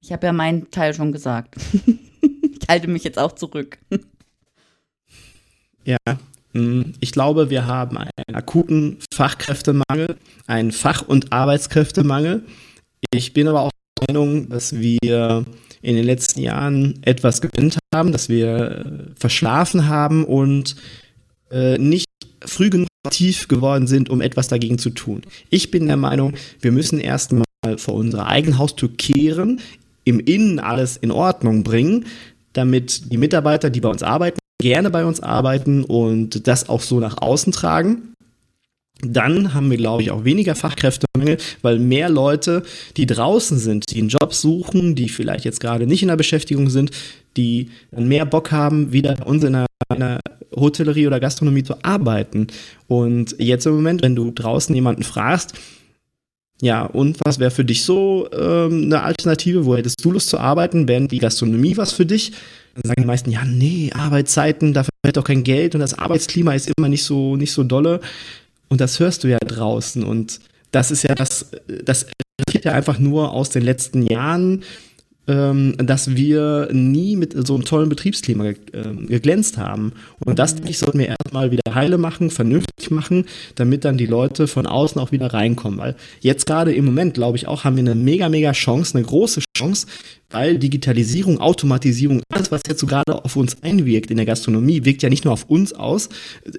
[0.00, 1.56] Ich habe ja meinen Teil schon gesagt.
[2.20, 3.78] ich halte mich jetzt auch zurück.
[5.84, 5.98] Ja,
[6.52, 10.16] hm, ich glaube, wir haben einen akuten Fachkräftemangel,
[10.46, 12.44] einen Fach- und Arbeitskräftemangel.
[13.12, 15.44] Ich bin aber auch der Meinung, dass wir
[15.82, 20.76] in den letzten Jahren etwas gewinnt haben, dass wir äh, verschlafen haben und
[21.50, 22.06] äh, nicht
[22.44, 25.22] früh genug aktiv geworden sind, um etwas dagegen zu tun.
[25.50, 27.44] Ich bin der Meinung, wir müssen erstmal
[27.76, 29.60] vor unserer eigenen Haustür kehren,
[30.04, 32.06] im Innen alles in Ordnung bringen,
[32.54, 36.98] damit die Mitarbeiter, die bei uns arbeiten, gerne bei uns arbeiten und das auch so
[36.98, 38.14] nach außen tragen.
[39.02, 42.62] Dann haben wir, glaube ich, auch weniger Fachkräftemangel, weil mehr Leute,
[42.96, 46.70] die draußen sind, die einen Job suchen, die vielleicht jetzt gerade nicht in der Beschäftigung
[46.70, 46.92] sind,
[47.36, 50.20] die dann mehr Bock haben, wieder bei uns in einer, einer
[50.56, 52.46] Hotellerie oder Gastronomie zu arbeiten.
[52.88, 55.52] Und jetzt im Moment, wenn du draußen jemanden fragst,
[56.62, 59.66] ja, und was wäre für dich so ähm, eine Alternative?
[59.66, 60.88] Wo hättest du Lust zu arbeiten?
[60.88, 62.32] Wäre die Gastronomie was für dich?
[62.74, 66.54] Dann sagen die meisten, ja, nee, Arbeitszeiten, dafür wird doch kein Geld und das Arbeitsklima
[66.54, 68.00] ist immer nicht so, nicht so dolle.
[68.68, 70.02] Und das hörst du ja draußen.
[70.02, 70.40] Und
[70.72, 72.06] das ist ja das, das
[72.40, 74.64] resultiert ja einfach nur aus den letzten Jahren
[75.26, 79.92] ähm, dass wir nie mit so einem tollen Betriebsklima ge äh, geglänzt haben.
[80.24, 84.06] Und das, denke ich, sollten wir erstmal wieder heile machen, vernünftig machen, damit dann die
[84.06, 85.78] Leute von außen auch wieder reinkommen.
[85.78, 89.06] Weil jetzt gerade im Moment, glaube ich auch, haben wir eine mega, mega Chance, eine
[89.06, 89.86] große Chance,
[90.30, 95.02] weil Digitalisierung, Automatisierung, alles, was jetzt so gerade auf uns einwirkt in der Gastronomie, wirkt
[95.02, 96.08] ja nicht nur auf uns aus,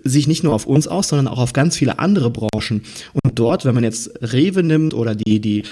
[0.03, 2.83] sich nicht nur auf uns aus, sondern auch auf ganz viele andere Branchen.
[3.23, 5.63] Und dort, wenn man jetzt Rewe nimmt oder die, die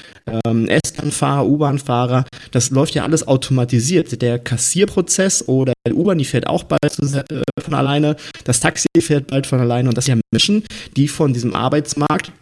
[0.45, 4.21] ähm, S-Bahn-Fahrer, U-Bahn-Fahrer, das läuft ja alles automatisiert.
[4.21, 9.27] Der Kassierprozess oder der U-Bahn, die fährt auch bald äh, von alleine, das Taxi fährt
[9.27, 10.63] bald von alleine und das sind ja Menschen,
[10.97, 12.33] die von diesem Arbeitsmarkt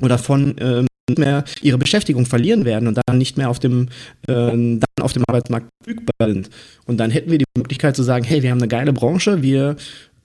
[0.00, 3.88] oder von ähm, mehr ihre Beschäftigung verlieren werden und dann nicht mehr auf dem,
[4.26, 6.50] äh, dann auf dem Arbeitsmarkt verfügbar sind.
[6.86, 9.76] Und dann hätten wir die Möglichkeit zu sagen, hey, wir haben eine geile Branche, wir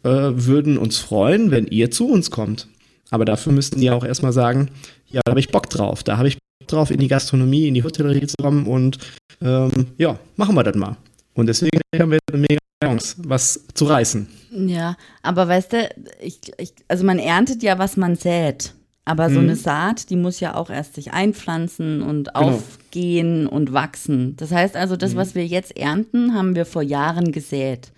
[0.04, 2.68] äh, würden uns freuen, wenn ihr zu uns kommt.
[3.12, 4.70] Aber dafür müssten die auch erstmal sagen,
[5.08, 7.74] ja, da habe ich Bock drauf, da habe ich Bock drauf, in die Gastronomie, in
[7.74, 9.00] die Hotellerie zu kommen und
[9.42, 10.98] ähm, ja, machen wir das mal.
[11.34, 14.28] Und deswegen haben wir eine mega Chance, was zu reißen.
[14.52, 15.90] Ja, aber weißt du,
[16.22, 18.74] ich, ich, also man erntet ja, was man sät.
[19.10, 19.58] Aber so eine mhm.
[19.58, 22.52] Saat, die muss ja auch erst sich einpflanzen und genau.
[22.52, 24.36] aufgehen und wachsen.
[24.36, 25.18] Das heißt also, das, mhm.
[25.18, 27.92] was wir jetzt ernten, haben wir vor Jahren gesät.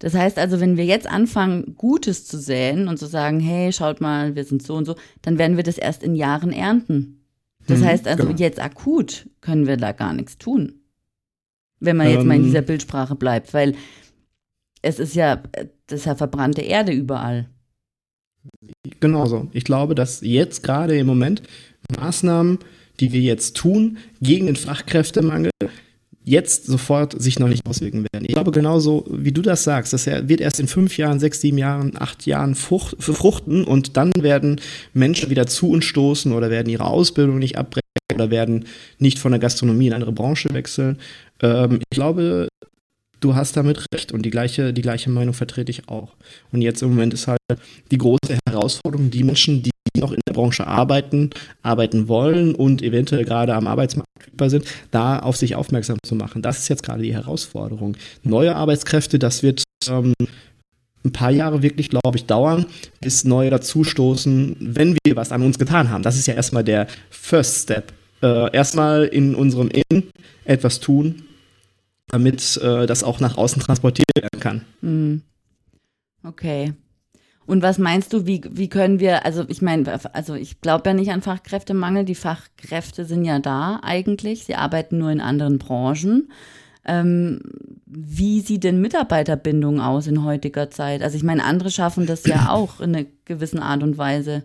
[0.00, 4.00] Das heißt also, wenn wir jetzt anfangen, Gutes zu säen und zu sagen, hey, schaut
[4.00, 7.24] mal, wir sind so und so, dann werden wir das erst in Jahren ernten.
[7.68, 8.36] Das mhm, heißt also, genau.
[8.36, 10.80] jetzt akut können wir da gar nichts tun.
[11.78, 12.46] Wenn man jetzt ähm, mal in ähm.
[12.46, 13.76] dieser Bildsprache bleibt, weil
[14.82, 15.40] es ist ja,
[15.86, 17.48] das ist ja verbrannte Erde überall.
[19.00, 19.48] Genauso.
[19.52, 21.42] Ich glaube, dass jetzt gerade im Moment
[21.96, 22.58] Maßnahmen,
[23.00, 25.50] die wir jetzt tun gegen den Fachkräftemangel,
[26.24, 28.24] jetzt sofort sich noch nicht auswirken werden.
[28.24, 31.58] Ich glaube genauso, wie du das sagst, das wird erst in fünf Jahren, sechs, sieben
[31.58, 34.60] Jahren, acht Jahren frucht, fruchten und dann werden
[34.94, 37.82] Menschen wieder zu uns stoßen oder werden ihre Ausbildung nicht abbrechen
[38.14, 38.66] oder werden
[38.98, 40.98] nicht von der Gastronomie in eine andere Branche wechseln.
[41.40, 42.48] Ähm, ich glaube,
[43.22, 46.14] du hast damit recht und die gleiche, die gleiche Meinung vertrete ich auch.
[46.52, 47.38] Und jetzt im Moment ist halt
[47.90, 51.30] die große Herausforderung, die Menschen, die noch in der Branche arbeiten,
[51.62, 56.42] arbeiten wollen und eventuell gerade am Arbeitsmarkt verfügbar sind, da auf sich aufmerksam zu machen.
[56.42, 57.96] Das ist jetzt gerade die Herausforderung.
[58.22, 60.14] Neue Arbeitskräfte, das wird ähm,
[61.04, 62.66] ein paar Jahre wirklich, glaube ich, dauern,
[63.00, 66.02] bis neue dazustoßen, wenn wir was an uns getan haben.
[66.02, 67.92] Das ist ja erstmal der First Step.
[68.22, 70.10] Äh, erstmal in unserem Innen
[70.44, 71.24] etwas tun,
[72.12, 74.64] damit äh, das auch nach außen transportiert werden kann.
[74.80, 75.22] Hm.
[76.22, 76.74] Okay.
[77.44, 80.94] Und was meinst du, wie, wie können wir, also ich meine, also ich glaube ja
[80.94, 86.30] nicht an Fachkräftemangel, die Fachkräfte sind ja da eigentlich, sie arbeiten nur in anderen Branchen.
[86.84, 87.40] Ähm,
[87.86, 91.02] wie sieht denn Mitarbeiterbindung aus in heutiger Zeit?
[91.02, 94.44] Also ich meine, andere schaffen das ja auch in einer gewissen Art und Weise.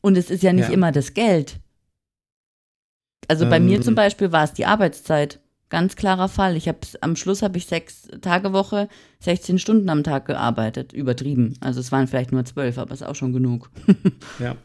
[0.00, 0.74] Und es ist ja nicht ja.
[0.74, 1.60] immer das Geld.
[3.28, 5.40] Also bei ähm, mir zum Beispiel war es die Arbeitszeit.
[5.70, 6.56] Ganz klarer Fall.
[6.56, 8.88] Ich habe am Schluss habe ich sechs Tage Woche,
[9.20, 10.92] 16 Stunden am Tag gearbeitet.
[10.92, 11.56] Übertrieben.
[11.60, 13.70] Also es waren vielleicht nur zwölf, aber ist auch schon genug.
[14.38, 14.56] ja.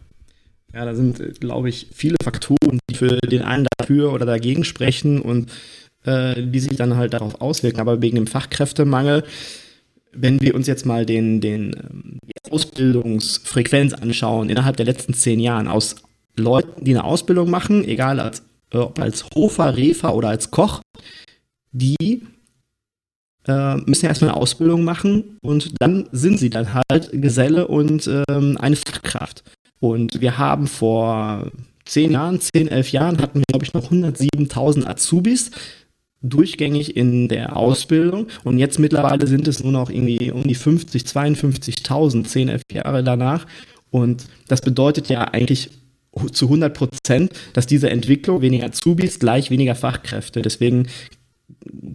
[0.74, 5.20] Ja, da sind, glaube ich, viele Faktoren, die für den einen dafür oder dagegen sprechen
[5.20, 5.52] und
[6.04, 7.80] äh, die sich dann halt darauf auswirken.
[7.80, 9.24] Aber wegen dem Fachkräftemangel,
[10.12, 15.40] wenn wir uns jetzt mal den, den ähm, die Ausbildungsfrequenz anschauen innerhalb der letzten zehn
[15.40, 15.96] Jahren aus
[16.36, 20.82] Leuten, die eine Ausbildung machen, egal als ob als Hofer, Refer oder als Koch,
[21.72, 22.24] die
[23.48, 28.58] äh, müssen erstmal eine Ausbildung machen und dann sind sie dann halt Geselle und ähm,
[28.60, 29.44] eine Fachkraft.
[29.80, 31.52] Und wir haben vor
[31.86, 35.52] zehn Jahren, zehn, elf Jahren hatten wir, glaube ich, noch 107.000 Azubis
[36.22, 41.04] durchgängig in der Ausbildung und jetzt mittlerweile sind es nur noch irgendwie um die 50,
[41.04, 43.48] 52.000, zehn, elf Jahre danach.
[43.90, 45.70] Und das bedeutet ja eigentlich
[46.32, 50.42] zu 100 Prozent, dass diese Entwicklung weniger Azubis gleich weniger Fachkräfte.
[50.42, 50.88] Deswegen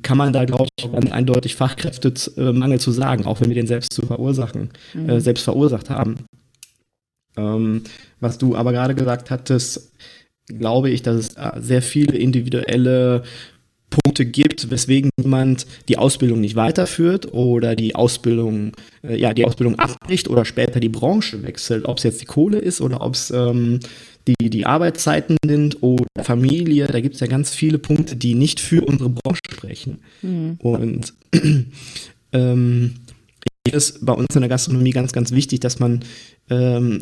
[0.03, 3.93] kann man da, glaube ich, ganz eindeutig Fachkräftemangel zu sagen, auch wenn wir den selbst
[3.93, 5.09] zu verursachen, mhm.
[5.09, 6.27] äh, selbst verursacht haben.
[7.37, 7.83] Ähm,
[8.21, 9.93] was du aber gerade gesagt hattest,
[10.47, 13.23] glaube ich, dass es äh, sehr viele individuelle
[13.95, 19.79] Punkte gibt, weswegen jemand die Ausbildung nicht weiterführt oder die Ausbildung, äh, ja, die Ausbildung
[19.79, 23.31] abbricht oder später die Branche wechselt, ob es jetzt die Kohle ist oder ob es
[23.31, 23.81] ähm,
[24.27, 28.59] die, die Arbeitszeiten sind oder Familie, da gibt es ja ganz viele Punkte, die nicht
[28.59, 29.99] für unsere Branche sprechen.
[30.23, 30.57] Mhm.
[30.61, 31.13] Und
[32.33, 32.95] ähm,
[33.71, 36.05] ist bei uns in der Gastronomie ganz, ganz wichtig, dass man
[36.51, 37.01] ähm,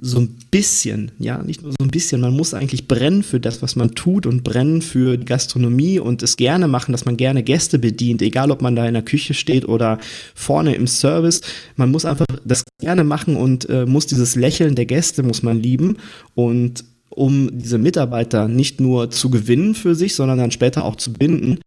[0.00, 3.62] so ein bisschen, ja, nicht nur so ein bisschen, man muss eigentlich brennen für das,
[3.62, 7.78] was man tut und brennen für Gastronomie und es gerne machen, dass man gerne Gäste
[7.78, 9.98] bedient, egal ob man da in der Küche steht oder
[10.34, 11.40] vorne im Service.
[11.76, 15.60] Man muss einfach das gerne machen und äh, muss dieses Lächeln der Gäste muss man
[15.60, 15.96] lieben
[16.34, 16.84] und
[17.16, 21.58] um diese Mitarbeiter nicht nur zu gewinnen für sich, sondern dann später auch zu binden.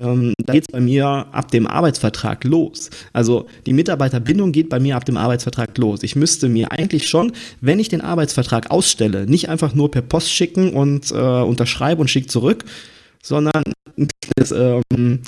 [0.00, 2.90] Ähm, da geht es bei mir ab dem Arbeitsvertrag los.
[3.12, 6.02] Also die Mitarbeiterbindung geht bei mir ab dem Arbeitsvertrag los.
[6.02, 10.30] Ich müsste mir eigentlich schon, wenn ich den Arbeitsvertrag ausstelle, nicht einfach nur per Post
[10.30, 12.64] schicken und äh, unterschreibe und schicke zurück,
[13.22, 13.62] sondern
[13.96, 15.20] ein kleines ähm,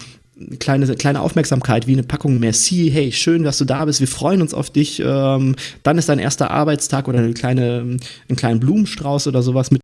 [0.59, 4.43] kleine, kleine Aufmerksamkeit wie eine Packung Merci, hey, schön, dass du da bist, wir freuen
[4.43, 5.01] uns auf dich.
[5.01, 9.83] Ähm, dann ist dein erster Arbeitstag oder eine kleine, einen kleinen Blumenstrauß oder sowas mit.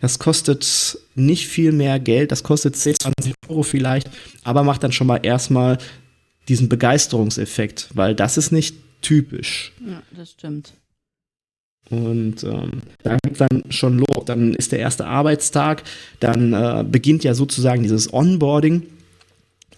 [0.00, 4.10] Das kostet nicht viel mehr Geld, das kostet 10, 20 Euro vielleicht,
[4.44, 5.78] aber macht dann schon mal erstmal
[6.48, 9.72] diesen Begeisterungseffekt, weil das ist nicht typisch.
[9.86, 10.72] Ja, das stimmt.
[11.90, 14.24] Und ähm, da geht es dann schon los.
[14.26, 15.84] Dann ist der erste Arbeitstag,
[16.20, 18.82] dann äh, beginnt ja sozusagen dieses Onboarding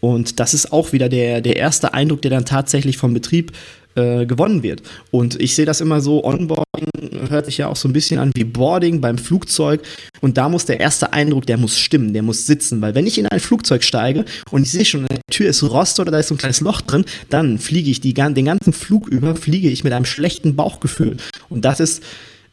[0.01, 3.53] und das ist auch wieder der, der erste Eindruck, der dann tatsächlich vom Betrieb
[3.97, 4.83] äh, gewonnen wird.
[5.11, 8.31] Und ich sehe das immer so, Onboarding hört sich ja auch so ein bisschen an
[8.35, 9.83] wie Boarding beim Flugzeug.
[10.21, 12.81] Und da muss der erste Eindruck, der muss stimmen, der muss sitzen.
[12.81, 16.01] Weil wenn ich in ein Flugzeug steige und ich sehe schon, die Tür ist Rost
[16.01, 19.09] oder da ist so ein kleines Loch drin, dann fliege ich die, den ganzen Flug
[19.09, 21.17] über, fliege ich mit einem schlechten Bauchgefühl.
[21.49, 22.03] Und das ist,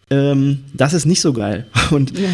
[0.10, 1.68] ähm, das ist nicht so geil.
[1.92, 2.30] Und ja.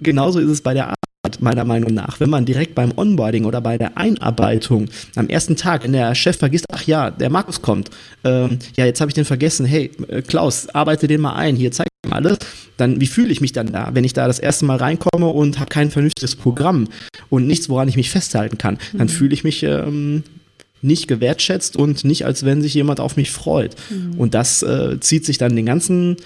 [0.00, 0.94] genauso ist es bei der
[1.30, 5.56] Arbeit meiner Meinung nach, wenn man direkt beim Onboarding oder bei der Einarbeitung am ersten
[5.56, 7.90] Tag, wenn der Chef vergisst, ach ja, der Markus kommt,
[8.24, 11.70] ähm, ja, jetzt habe ich den vergessen, hey, äh, Klaus, arbeite den mal ein, hier
[11.70, 12.38] zeig mir alles,
[12.76, 15.58] dann, wie fühle ich mich dann da, wenn ich da das erste Mal reinkomme und
[15.58, 16.88] habe kein vernünftiges Programm
[17.28, 19.10] und nichts, woran ich mich festhalten kann, dann mhm.
[19.10, 20.22] fühle ich mich ähm,
[20.82, 23.76] nicht gewertschätzt und nicht, als wenn sich jemand auf mich freut.
[23.90, 24.18] Mhm.
[24.18, 26.16] Und das äh, zieht sich dann den ganzen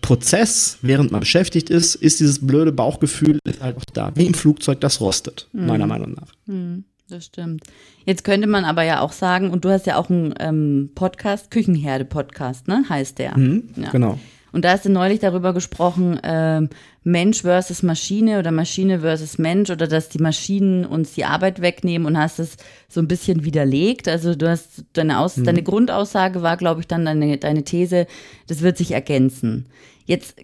[0.00, 4.80] Prozess, während man beschäftigt ist, ist dieses blöde Bauchgefühl halt auch da, wie im Flugzeug,
[4.80, 5.66] das rostet, mhm.
[5.66, 6.32] meiner Meinung nach.
[6.46, 7.64] Mhm, das stimmt.
[8.04, 11.50] Jetzt könnte man aber ja auch sagen, und du hast ja auch einen ähm, Podcast,
[11.50, 13.36] Küchenherde-Podcast, ne, heißt der.
[13.36, 13.90] Mhm, ja.
[13.90, 14.18] Genau.
[14.52, 16.66] Und da hast du neulich darüber gesprochen, äh,
[17.02, 22.06] Mensch versus Maschine oder Maschine versus Mensch oder dass die Maschinen uns die Arbeit wegnehmen
[22.06, 22.56] und hast es
[22.88, 24.08] so ein bisschen widerlegt.
[24.08, 25.44] Also du hast deine, Aus mhm.
[25.44, 28.06] deine Grundaussage war, glaube ich, dann deine, deine These,
[28.48, 29.66] das wird sich ergänzen.
[30.10, 30.34] Jetzt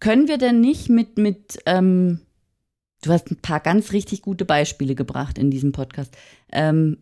[0.00, 2.20] können wir denn nicht mit, mit ähm,
[3.02, 6.14] du hast ein paar ganz richtig gute Beispiele gebracht in diesem Podcast.
[6.52, 6.98] Ähm,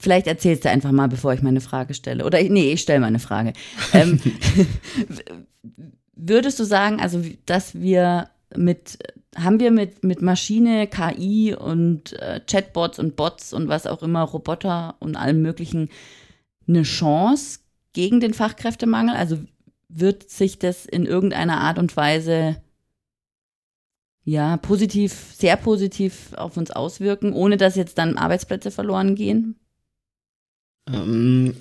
[0.00, 2.24] Vielleicht erzählst du einfach mal, bevor ich meine Frage stelle.
[2.24, 3.52] Oder nee, ich stelle meine Frage.
[3.92, 4.18] ähm,
[6.16, 8.98] würdest du sagen, also dass wir mit,
[9.36, 14.22] haben wir mit, mit Maschine, KI und äh, Chatbots und Bots und was auch immer,
[14.22, 15.90] Roboter und allem möglichen
[16.66, 17.60] eine Chance
[17.92, 19.14] gegen den Fachkräftemangel?
[19.14, 19.38] Also
[19.94, 22.56] wird sich das in irgendeiner Art und Weise
[24.24, 29.56] ja, positiv, sehr positiv auf uns auswirken, ohne dass jetzt dann Arbeitsplätze verloren gehen?
[30.88, 31.54] Ähm,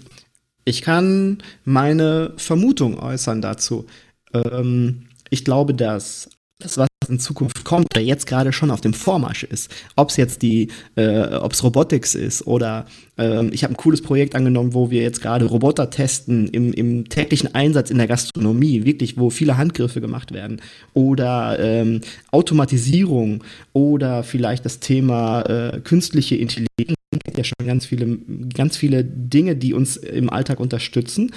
[0.63, 3.85] ich kann meine Vermutung äußern dazu.
[4.33, 6.29] Ähm, ich glaube, dass
[6.63, 10.17] das, was in Zukunft kommt oder jetzt gerade schon auf dem Vormarsch ist, ob es
[10.17, 12.85] jetzt die, äh, ob es Robotics ist oder
[13.17, 17.09] äh, ich habe ein cooles Projekt angenommen, wo wir jetzt gerade Roboter testen im, im
[17.09, 20.61] täglichen Einsatz in der Gastronomie, wirklich, wo viele Handgriffe gemacht werden
[20.93, 28.17] oder ähm, Automatisierung oder vielleicht das Thema äh, künstliche Intelligenz gibt ja schon ganz viele,
[28.55, 31.31] ganz viele Dinge, die uns im Alltag unterstützen.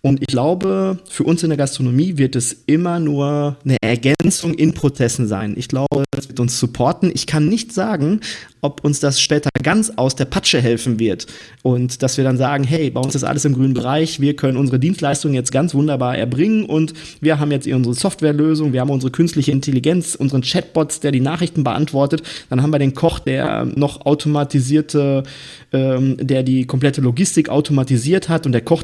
[0.00, 4.72] Und ich glaube, für uns in der Gastronomie wird es immer nur eine Ergänzung in
[4.72, 5.54] Prozessen sein.
[5.56, 7.10] Ich glaube, es wird uns supporten.
[7.12, 8.20] Ich kann nicht sagen,
[8.60, 11.26] ob uns das später ganz aus der Patsche helfen wird.
[11.62, 14.56] Und dass wir dann sagen, hey, bei uns ist alles im grünen Bereich, wir können
[14.56, 19.10] unsere Dienstleistungen jetzt ganz wunderbar erbringen und wir haben jetzt unsere Softwarelösung, wir haben unsere
[19.10, 22.22] künstliche Intelligenz, unseren Chatbots, der die Nachrichten beantwortet.
[22.50, 25.24] Dann haben wir den Koch, der noch automatisierte,
[25.72, 28.82] ähm, der die komplette Logistik automatisiert hat und der Koch,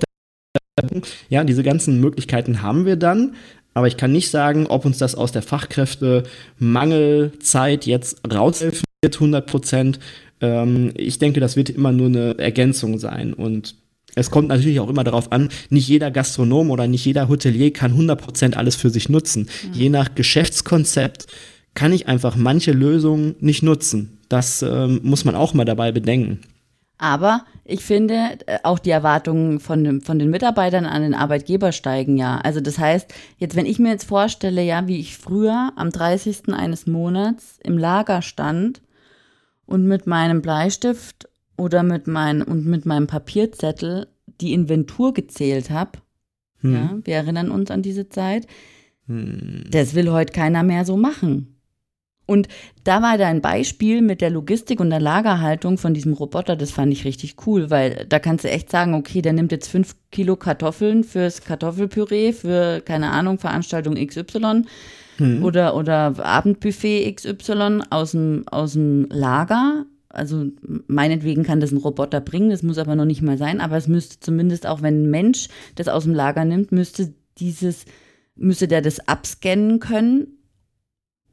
[1.29, 3.35] ja, diese ganzen Möglichkeiten haben wir dann.
[3.75, 9.47] Aber ich kann nicht sagen, ob uns das aus der Fachkräftemangelzeit jetzt raushelfen wird, 100
[9.47, 9.99] Prozent.
[10.41, 13.35] Ähm, ich denke, das wird immer nur eine Ergänzung sein.
[13.35, 13.75] Und
[14.15, 17.91] es kommt natürlich auch immer darauf an, nicht jeder Gastronom oder nicht jeder Hotelier kann
[17.93, 19.49] 100 Prozent alles für sich nutzen.
[19.67, 19.73] Mhm.
[19.73, 21.27] Je nach Geschäftskonzept
[21.75, 24.19] kann ich einfach manche Lösungen nicht nutzen.
[24.29, 26.39] Das ähm, muss man auch mal dabei bedenken.
[26.99, 32.17] Aber ich finde, äh, auch die Erwartungen von, von den Mitarbeitern an den Arbeitgeber steigen
[32.17, 32.39] ja.
[32.39, 36.53] Also das heißt, jetzt, wenn ich mir jetzt vorstelle, ja, wie ich früher am 30.
[36.53, 38.81] eines Monats im Lager stand
[39.67, 44.07] und mit meinem Bleistift oder mit, mein, und mit meinem Papierzettel
[44.41, 45.99] die Inventur gezählt habe,
[46.61, 46.75] hm.
[46.75, 48.47] ja, wir erinnern uns an diese Zeit,
[49.07, 49.65] hm.
[49.71, 51.54] das will heute keiner mehr so machen.
[52.27, 52.49] Und
[52.85, 56.71] da war da ein Beispiel mit der Logistik und der Lagerhaltung von diesem Roboter, das
[56.71, 59.95] fand ich richtig cool, weil da kannst du echt sagen, okay, der nimmt jetzt fünf
[60.11, 64.63] Kilo Kartoffeln fürs Kartoffelpüree, für, keine Ahnung, Veranstaltung XY
[65.19, 65.45] hm.
[65.45, 69.85] oder, oder Abendbuffet XY aus dem, aus dem Lager.
[70.09, 70.47] Also
[70.87, 73.89] meinetwegen kann das ein Roboter bringen, das muss aber noch nicht mal sein, aber es
[73.89, 77.85] müsste zumindest auch, wenn ein Mensch das aus dem Lager nimmt, müsste dieses,
[78.37, 80.39] müsste der das abscannen können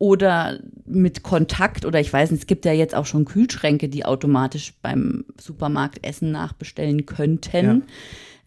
[0.01, 4.03] oder mit Kontakt oder ich weiß nicht, es gibt ja jetzt auch schon Kühlschränke, die
[4.03, 7.65] automatisch beim Supermarkt Essen nachbestellen könnten.
[7.65, 7.81] Ja.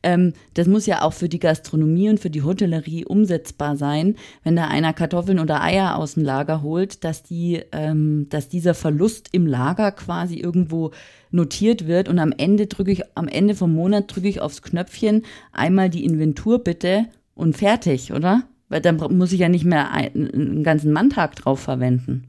[0.03, 4.57] Ähm, das muss ja auch für die Gastronomie und für die Hotellerie umsetzbar sein, wenn
[4.57, 9.29] da einer Kartoffeln oder Eier aus dem Lager holt, dass die, ähm, dass dieser Verlust
[9.31, 10.91] im Lager quasi irgendwo
[11.31, 15.23] notiert wird und am Ende drücke ich, am Ende vom Monat drücke ich aufs Knöpfchen
[15.53, 17.05] einmal die Inventur bitte
[17.37, 18.43] und fertig, oder?
[18.75, 22.25] Weil dann muss ich ja nicht mehr einen ganzen Manntag drauf verwenden.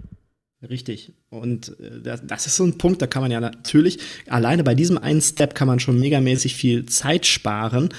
[0.62, 1.12] Richtig.
[1.32, 5.00] Und äh, das ist so ein Punkt, da kann man ja natürlich, alleine bei diesem
[5.00, 7.90] einen Step kann man schon megamäßig viel Zeit sparen.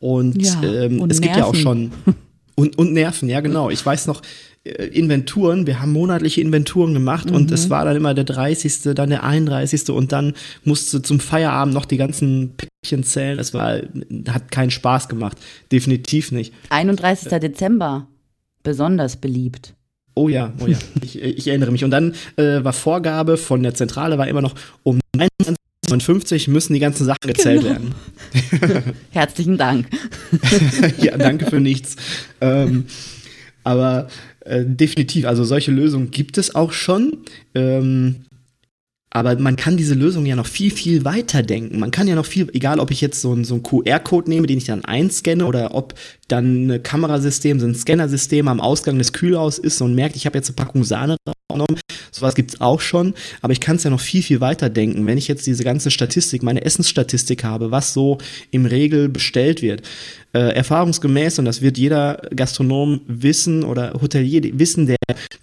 [0.00, 1.92] Und, ja, ähm, und es gibt ja auch schon.
[2.56, 3.68] Und, und Nerven, ja, genau.
[3.70, 4.22] Ich weiß noch,
[4.64, 7.36] Inventuren, wir haben monatliche Inventuren gemacht mhm.
[7.36, 7.70] und es mhm.
[7.70, 9.90] war dann immer der 30., dann der 31.
[9.90, 10.32] und dann
[10.64, 13.36] musste zum Feierabend noch die ganzen Päckchen zählen.
[13.36, 13.80] Das war,
[14.28, 15.36] hat keinen Spaß gemacht.
[15.70, 16.54] Definitiv nicht.
[16.70, 17.30] 31.
[17.30, 18.06] Äh, Dezember,
[18.62, 19.74] besonders beliebt.
[20.14, 21.84] Oh ja, oh ja, ich, ich erinnere mich.
[21.84, 24.98] Und dann äh, war Vorgabe von der Zentrale war immer noch um
[25.90, 27.74] 29 müssen die ganzen Sachen gezählt genau.
[27.74, 28.94] werden.
[29.10, 29.88] Herzlichen Dank.
[30.98, 31.96] ja, danke für nichts.
[32.40, 32.86] Ähm,
[33.64, 34.08] aber
[34.44, 37.18] äh, definitiv, also solche Lösungen gibt es auch schon.
[37.54, 38.24] Ähm,
[39.16, 41.78] Aber man kann diese Lösung ja noch viel, viel weiter denken.
[41.78, 44.48] Man kann ja noch viel, egal ob ich jetzt so einen, so einen QR-Code nehme,
[44.48, 45.94] den ich dann einscanne oder ob
[46.26, 50.36] dann ein Kamerasystem, so ein Scannersystem am Ausgang des Kühlhaus ist und merkt, ich habe
[50.36, 51.16] jetzt eine Packung Sahne
[51.48, 51.78] genommen.
[52.10, 55.06] Sowas gibt es auch schon, aber ich kann es ja noch viel, viel weiter denken.
[55.06, 58.18] Wenn ich jetzt diese ganze Statistik, meine Essensstatistik habe, was so
[58.50, 59.82] im Regel bestellt wird,
[60.34, 64.96] äh, erfahrungsgemäß, und das wird jeder Gastronom wissen oder Hotelier wissen, der,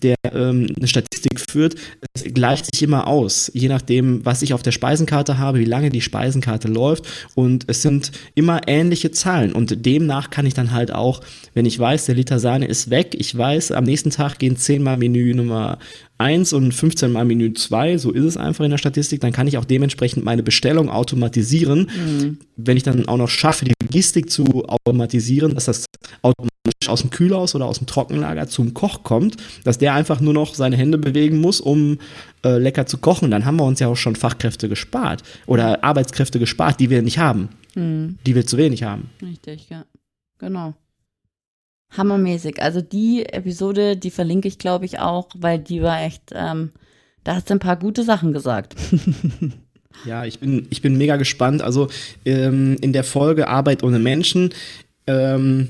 [0.03, 1.75] der ähm, eine Statistik führt,
[2.13, 5.89] es gleicht sich immer aus, je nachdem, was ich auf der Speisenkarte habe, wie lange
[5.89, 7.05] die Speisenkarte läuft.
[7.35, 9.53] Und es sind immer ähnliche Zahlen.
[9.53, 11.21] Und demnach kann ich dann halt auch,
[11.53, 14.97] wenn ich weiß, der Liter Sahne ist weg, ich weiß, am nächsten Tag gehen zehnmal
[14.97, 15.79] Menü Nummer
[16.22, 19.47] 1 und 15 mal Menü 2, so ist es einfach in der Statistik, dann kann
[19.47, 21.89] ich auch dementsprechend meine Bestellung automatisieren.
[21.95, 22.38] Mhm.
[22.55, 25.86] Wenn ich dann auch noch schaffe, die Logistik zu automatisieren, dass das
[26.22, 30.34] automatisch aus dem Kühlhaus oder aus dem Trockenlager zum Koch kommt, dass der einfach nur
[30.34, 31.97] noch seine Hände bewegen muss, um
[32.45, 36.38] äh, lecker zu kochen, dann haben wir uns ja auch schon Fachkräfte gespart oder Arbeitskräfte
[36.38, 38.19] gespart, die wir nicht haben, mhm.
[38.26, 39.09] die wir zu wenig haben.
[39.22, 39.86] Richtig, ja.
[40.38, 40.76] Genau.
[41.91, 42.61] Hammermäßig.
[42.61, 46.71] Also die Episode, die verlinke ich, glaube ich, auch, weil die war echt, ähm,
[47.23, 48.75] da hast du ein paar gute Sachen gesagt.
[50.05, 51.61] ja, ich bin, ich bin mega gespannt.
[51.61, 51.89] Also
[52.25, 54.53] ähm, in der Folge Arbeit ohne Menschen,
[55.05, 55.69] ähm,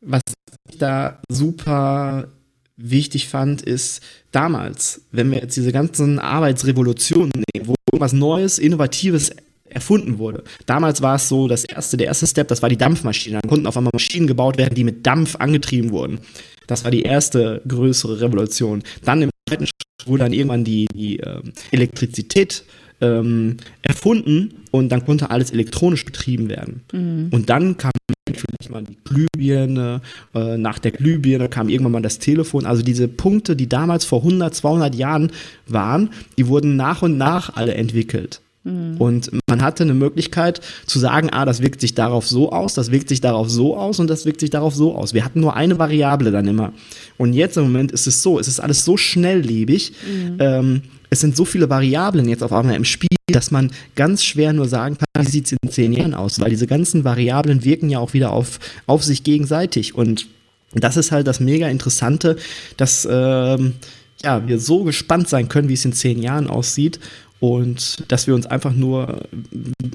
[0.00, 0.22] was
[0.70, 2.28] ich da super
[2.76, 9.32] wichtig fand, ist damals, wenn wir jetzt diese ganzen Arbeitsrevolutionen nehmen, wo irgendwas Neues, Innovatives
[9.76, 10.42] erfunden wurde.
[10.64, 13.38] Damals war es so, das erste, der erste Step, das war die Dampfmaschine.
[13.40, 16.18] Dann konnten auf einmal Maschinen gebaut werden, die mit Dampf angetrieben wurden.
[16.66, 18.82] Das war die erste größere Revolution.
[19.04, 22.64] Dann im zweiten Schritt wurde dann irgendwann die, die äh, Elektrizität
[23.02, 26.80] ähm, erfunden und dann konnte alles elektronisch betrieben werden.
[26.92, 27.28] Mhm.
[27.30, 27.92] Und dann kam
[28.26, 30.00] vielleicht mal die Glühbirne,
[30.34, 32.64] äh, nach der Glühbirne kam irgendwann mal das Telefon.
[32.64, 35.32] Also diese Punkte, die damals vor 100, 200 Jahren
[35.66, 38.40] waren, die wurden nach und nach alle entwickelt.
[38.66, 38.96] Mhm.
[38.98, 42.90] Und man hatte eine Möglichkeit zu sagen, ah, das wirkt sich darauf so aus, das
[42.90, 45.14] wirkt sich darauf so aus und das wirkt sich darauf so aus.
[45.14, 46.72] Wir hatten nur eine Variable dann immer.
[47.16, 50.36] Und jetzt im Moment ist es so, es ist alles so schnelllebig, mhm.
[50.40, 54.52] ähm, es sind so viele Variablen jetzt auf einmal im Spiel, dass man ganz schwer
[54.52, 57.88] nur sagen kann, wie sieht es in zehn Jahren aus, weil diese ganzen Variablen wirken
[57.88, 59.94] ja auch wieder auf, auf sich gegenseitig.
[59.94, 60.26] Und
[60.74, 62.36] das ist halt das mega Interessante,
[62.76, 63.74] dass ähm,
[64.22, 66.98] ja, wir so gespannt sein können, wie es in zehn Jahren aussieht
[67.40, 69.28] und dass wir uns einfach nur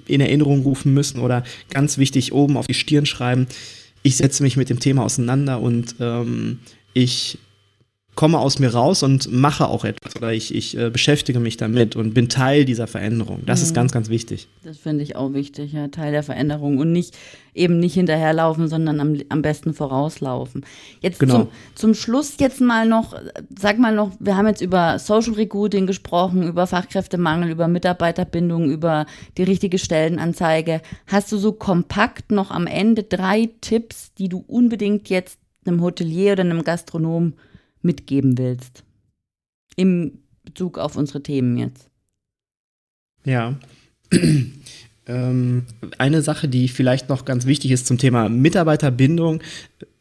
[0.05, 3.47] in Erinnerung rufen müssen oder ganz wichtig oben auf die Stirn schreiben,
[4.03, 6.59] ich setze mich mit dem Thema auseinander und ähm,
[6.93, 7.37] ich
[8.15, 11.95] komme aus mir raus und mache auch etwas oder ich, ich äh, beschäftige mich damit
[11.95, 13.43] und bin Teil dieser Veränderung.
[13.45, 13.65] Das mhm.
[13.65, 14.47] ist ganz, ganz wichtig.
[14.63, 17.17] Das finde ich auch wichtig, ja, Teil der Veränderung und nicht
[17.53, 20.65] eben nicht hinterherlaufen, sondern am, am besten vorauslaufen.
[20.99, 21.35] Jetzt genau.
[21.35, 23.13] zum, zum Schluss jetzt mal noch,
[23.57, 29.05] sag mal noch, wir haben jetzt über Social Recruiting gesprochen, über Fachkräftemangel, über Mitarbeiterbindung, über
[29.37, 30.81] die richtige Stellenanzeige.
[31.07, 36.33] Hast du so kompakt noch am Ende drei Tipps, die du unbedingt jetzt einem Hotelier
[36.33, 37.33] oder einem Gastronom
[37.81, 38.83] mitgeben willst.
[39.75, 41.89] Im Bezug auf unsere Themen jetzt.
[43.25, 43.55] Ja.
[45.07, 45.63] ähm,
[45.97, 49.41] eine Sache, die vielleicht noch ganz wichtig ist zum Thema Mitarbeiterbindung.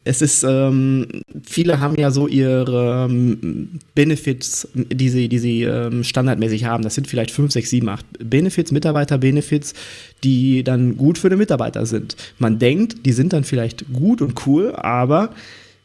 [0.03, 1.07] Es ist, ähm,
[1.43, 6.83] viele haben ja so ihre ähm, Benefits, die sie, die sie ähm, standardmäßig haben.
[6.83, 9.75] Das sind vielleicht fünf, sechs, sieben, acht Benefits, Mitarbeiter-Benefits,
[10.23, 12.15] die dann gut für den Mitarbeiter sind.
[12.39, 15.35] Man denkt, die sind dann vielleicht gut und cool, aber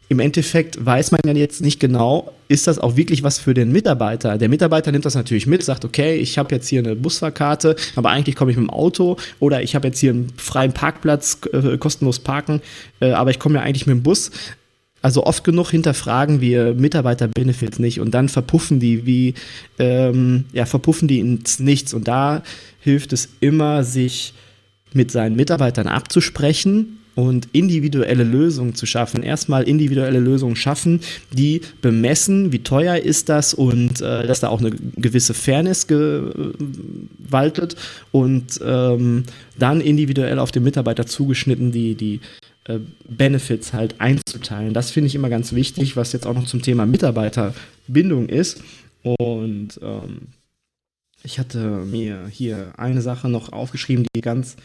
[0.08, 3.72] im Endeffekt weiß man ja jetzt nicht genau, ist das auch wirklich was für den
[3.72, 4.38] Mitarbeiter?
[4.38, 8.10] Der Mitarbeiter nimmt das natürlich mit, sagt, okay, ich habe jetzt hier eine Busfahrkarte, aber
[8.10, 11.76] eigentlich komme ich mit dem Auto oder ich habe jetzt hier einen freien Parkplatz, äh,
[11.76, 12.60] kostenlos parken,
[13.00, 14.30] äh, aber ich komme ja eigentlich mit dem Bus.
[15.02, 19.34] Also oft genug hinterfragen wir Mitarbeiter-Benefits nicht und dann verpuffen die wie,
[19.78, 21.94] ähm, ja, verpuffen die ins Nichts.
[21.94, 22.42] Und da
[22.80, 24.34] hilft es immer, sich
[24.92, 29.22] mit seinen Mitarbeitern abzusprechen und individuelle Lösungen zu schaffen.
[29.24, 31.00] Erstmal individuelle Lösungen schaffen,
[31.32, 37.74] die bemessen, wie teuer ist das und äh, dass da auch eine gewisse Fairness gewaltet
[38.12, 39.24] und ähm,
[39.58, 42.20] dann individuell auf den Mitarbeiter zugeschnitten die, die
[42.64, 44.74] äh, Benefits halt einzuteilen.
[44.74, 48.62] Das finde ich immer ganz wichtig, was jetzt auch noch zum Thema Mitarbeiterbindung ist.
[49.02, 50.28] Und ähm,
[51.22, 54.56] ich hatte mir hier eine Sache noch aufgeschrieben, die ganz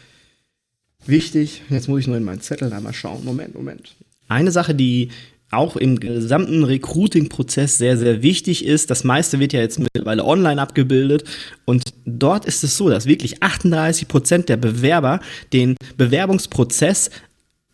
[1.06, 3.24] Wichtig, jetzt muss ich nur in meinen Zettel einmal schauen.
[3.24, 3.94] Moment, Moment.
[4.28, 5.10] Eine Sache, die
[5.52, 8.90] auch im gesamten Recruiting-Prozess sehr, sehr wichtig ist.
[8.90, 11.24] Das meiste wird ja jetzt mittlerweile online abgebildet.
[11.66, 15.20] Und dort ist es so, dass wirklich 38 Prozent der Bewerber
[15.52, 17.10] den Bewerbungsprozess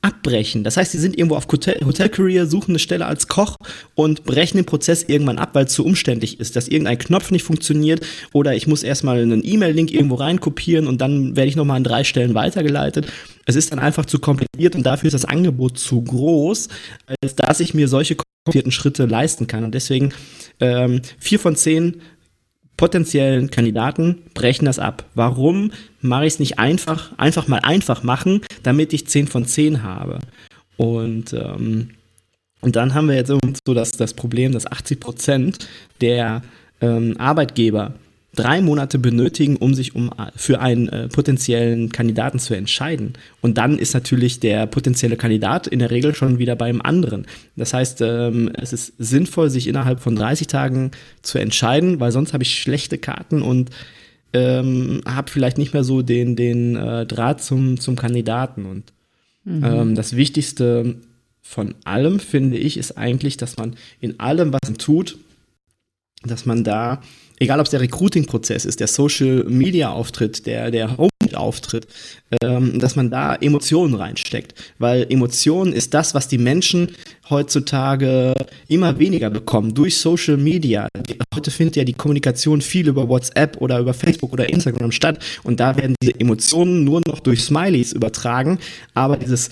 [0.08, 0.64] abbrechen.
[0.64, 3.56] Das heißt, sie sind irgendwo auf Hotel, Career, suchen eine Stelle als Koch
[3.94, 7.44] und brechen den Prozess irgendwann ab, weil es zu umständlich ist, dass irgendein Knopf nicht
[7.44, 8.00] funktioniert
[8.32, 12.04] oder ich muss erstmal einen E-Mail-Link irgendwo reinkopieren und dann werde ich nochmal an drei
[12.04, 13.06] Stellen weitergeleitet.
[13.44, 16.68] Es ist dann einfach zu kompliziert und dafür ist das Angebot zu groß,
[17.22, 19.64] als dass ich mir solche komplizierten Schritte leisten kann.
[19.64, 20.12] Und deswegen
[20.60, 22.00] ähm, vier von zehn
[22.78, 25.04] potenziellen Kandidaten brechen das ab.
[25.14, 29.82] Warum mache ich es nicht einfach, einfach mal einfach machen, damit ich 10 von 10
[29.82, 30.20] habe?
[30.78, 31.90] Und, ähm,
[32.62, 35.68] und dann haben wir jetzt so das, das Problem, dass 80 Prozent
[36.00, 36.42] der
[36.80, 37.92] ähm, Arbeitgeber
[38.38, 43.14] drei Monate benötigen, um sich um, für einen äh, potenziellen Kandidaten zu entscheiden.
[43.40, 47.26] Und dann ist natürlich der potenzielle Kandidat in der Regel schon wieder beim anderen.
[47.56, 52.32] Das heißt, ähm, es ist sinnvoll, sich innerhalb von 30 Tagen zu entscheiden, weil sonst
[52.32, 53.70] habe ich schlechte Karten und
[54.32, 58.66] ähm, habe vielleicht nicht mehr so den, den äh, Draht zum, zum Kandidaten.
[58.66, 58.92] Und
[59.44, 59.64] mhm.
[59.64, 60.96] ähm, das Wichtigste
[61.42, 65.18] von allem, finde ich, ist eigentlich, dass man in allem, was man tut,
[66.22, 67.00] dass man da
[67.38, 71.86] egal ob es der Recruiting-Prozess ist, der Social-Media-Auftritt, der, der Homepage-Auftritt,
[72.42, 74.54] ähm, dass man da Emotionen reinsteckt.
[74.78, 76.92] Weil Emotionen ist das, was die Menschen
[77.30, 78.34] heutzutage
[78.68, 80.88] immer weniger bekommen durch Social Media.
[81.34, 85.60] Heute findet ja die Kommunikation viel über WhatsApp oder über Facebook oder Instagram statt und
[85.60, 88.58] da werden diese Emotionen nur noch durch Smileys übertragen,
[88.94, 89.50] aber dieses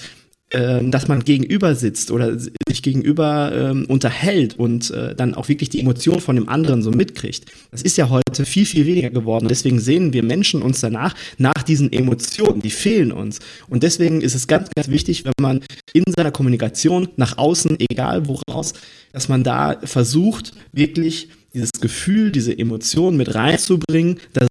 [0.51, 5.81] dass man gegenüber sitzt oder sich gegenüber ähm, unterhält und äh, dann auch wirklich die
[5.81, 7.47] Emotion von dem anderen so mitkriegt.
[7.73, 9.49] Das ist ja heute viel, viel weniger geworden.
[9.49, 13.41] Deswegen sehen wir Menschen uns danach nach diesen Emotionen, die fehlen uns.
[13.69, 15.61] Und deswegen ist es ganz, ganz wichtig, wenn man
[15.93, 18.75] in seiner Kommunikation nach außen, egal woraus,
[19.13, 24.47] dass man da versucht, wirklich dieses Gefühl, diese Emotion mit reinzubringen, dass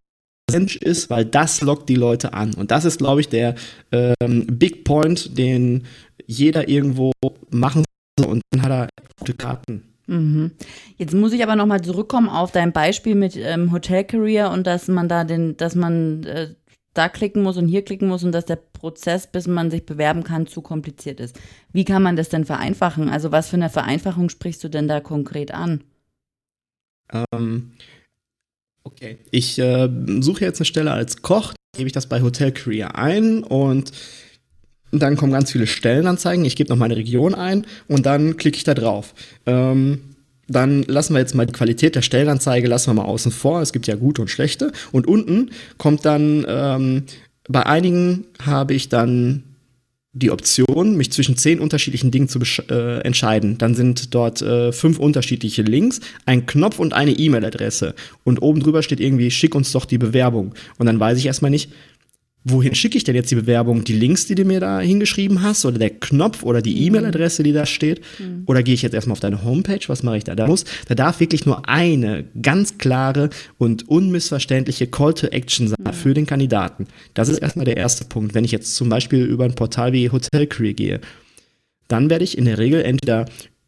[0.52, 2.54] Mensch ist, weil das lockt die Leute an.
[2.54, 3.56] Und das ist, glaube ich, der
[3.92, 5.84] ähm, Big Point, den
[6.26, 7.12] jeder irgendwo
[7.50, 7.84] machen
[8.20, 8.90] soll und dann hat er
[9.20, 9.84] gute Karten.
[10.08, 10.52] Mhm.
[10.98, 14.88] Jetzt muss ich aber nochmal zurückkommen auf dein Beispiel mit ähm, Hotel Career und dass
[14.88, 16.54] man da den, dass man äh,
[16.94, 20.24] da klicken muss und hier klicken muss und dass der Prozess, bis man sich bewerben
[20.24, 21.40] kann, zu kompliziert ist.
[21.74, 23.10] Wie kann man das denn vereinfachen?
[23.10, 25.84] Also was für eine Vereinfachung sprichst du denn da konkret an?
[27.34, 27.72] Ähm,
[28.86, 29.18] Okay.
[29.32, 29.90] Ich äh,
[30.22, 33.92] suche jetzt eine Stelle als Koch, gebe ich das bei Hotel Career ein und
[34.92, 36.46] dann kommen ganz viele Stellenanzeigen.
[36.46, 39.14] Ich gebe noch meine Region ein und dann klicke ich da drauf.
[39.46, 40.16] Ähm,
[40.48, 43.62] dann lassen wir jetzt mal die Qualität der Stellenanzeige lassen wir mal außen vor.
[43.62, 44.72] Es gibt ja gute und schlechte.
[44.92, 47.04] Und unten kommt dann ähm,
[47.50, 49.44] bei einigen habe ich dann
[50.16, 52.40] die Option, mich zwischen zehn unterschiedlichen Dingen zu
[52.70, 53.58] äh, entscheiden.
[53.58, 57.94] Dann sind dort äh, fünf unterschiedliche Links, ein Knopf und eine E-Mail-Adresse.
[58.24, 60.56] Und oben drüber steht irgendwie, schick uns doch die Bewerbung.
[60.78, 61.70] Und dann weiß ich erstmal nicht,
[62.46, 63.84] wohin schicke ich denn jetzt die Bewerbung?
[63.84, 66.82] Die Links, die du mir da hingeschrieben hast, oder der Knopf oder die mhm.
[66.84, 68.02] E-Mail-Adresse, die da steht?
[68.20, 68.44] Mhm.
[68.46, 69.82] Oder gehe ich jetzt erstmal auf deine Homepage?
[69.88, 70.36] Was mache ich da?
[70.36, 75.78] Da muss, da darf wirklich nur eine ganz klare und unmissverständliche Call to Action sein
[75.84, 75.94] mhm.
[75.94, 76.86] für den Kandidaten.
[77.16, 78.36] Das ist erstmal der erste Punkt.
[78.36, 81.02] Wenn ich jetzt zum Beispiel über ein Portal wie Hotel Career gehe,
[81.88, 83.26] dann werde ich in der Regel entweder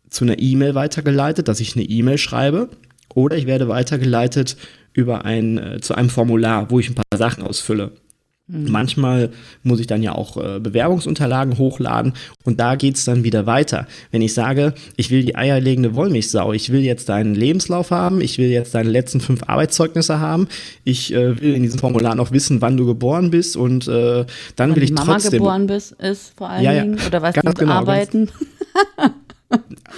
[0.10, 2.70] zu einer E-Mail weitergeleitet, dass ich eine E-Mail schreibe,
[3.14, 4.58] oder ich werde weitergeleitet
[4.94, 7.92] über ein, äh, zu einem Formular, wo ich ein paar Sachen ausfülle.
[8.50, 8.72] Mhm.
[8.72, 9.30] Manchmal
[9.64, 12.14] muss ich dann ja auch äh, Bewerbungsunterlagen hochladen
[12.46, 13.88] und da geht es dann wieder weiter.
[14.12, 18.38] Wenn ich sage, ich will die eierlegende Wollmilchsau, ich will jetzt deinen Lebenslauf haben, ich
[18.38, 20.48] will jetzt deine letzten fünf Arbeitszeugnisse haben,
[20.86, 24.70] ich äh, will in diesem Formular noch wissen, wann du geboren bist und äh, dann
[24.70, 25.32] wann will ich Mama trotzdem.
[25.40, 28.30] geboren bist, ist vor allen ja, ja, Dingen oder was du genau, arbeiten.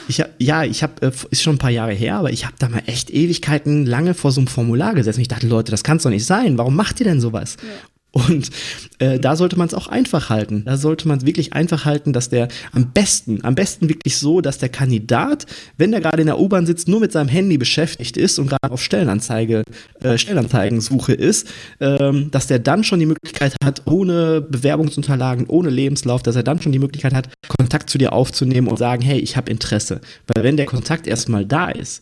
[0.07, 2.69] ich, ja, ich habe, äh, ist schon ein paar Jahre her, aber ich habe da
[2.69, 5.21] mal echt Ewigkeiten lange vor so einem Formular gesessen.
[5.21, 6.57] Ich dachte, Leute, das kann doch nicht sein.
[6.57, 7.57] Warum macht ihr denn sowas?
[7.61, 7.69] Ja.
[8.11, 8.49] Und
[8.97, 10.63] äh, da sollte man es auch einfach halten.
[10.65, 14.41] Da sollte man es wirklich einfach halten, dass der am besten, am besten wirklich so,
[14.41, 15.45] dass der Kandidat,
[15.77, 18.73] wenn der gerade in der U-Bahn sitzt, nur mit seinem Handy beschäftigt ist und gerade
[18.73, 19.63] auf Stellenanzeige,
[20.01, 21.49] äh, Stellenanzeigensuche ist,
[21.79, 26.61] ähm, dass der dann schon die Möglichkeit hat, ohne Bewerbungsunterlagen, ohne Lebenslauf, dass er dann
[26.61, 30.01] schon die Möglichkeit hat, Kontakt zu dir aufzunehmen und sagen, hey, ich habe Interesse.
[30.33, 32.01] Weil wenn der Kontakt erstmal da ist,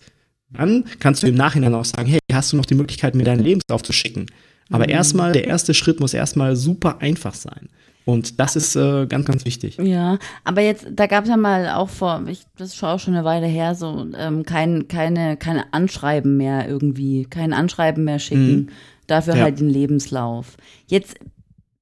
[0.53, 3.43] dann kannst du im Nachhinein auch sagen, hey, hast du noch die Möglichkeit, mir deinen
[3.43, 4.27] Lebenslauf zu schicken?
[4.69, 4.91] Aber mhm.
[4.91, 7.69] erstmal, der erste Schritt muss erstmal super einfach sein.
[8.07, 9.77] Und das ist äh, ganz, ganz wichtig.
[9.83, 13.15] Ja, aber jetzt, da gab es ja mal auch vor, ich, das ist auch schon
[13.15, 18.55] eine Weile her, so ähm, kein, keine, keine Anschreiben mehr irgendwie, kein Anschreiben mehr schicken.
[18.55, 18.69] Mhm.
[19.07, 19.43] Dafür ja.
[19.43, 20.55] halt den Lebenslauf.
[20.87, 21.17] Jetzt,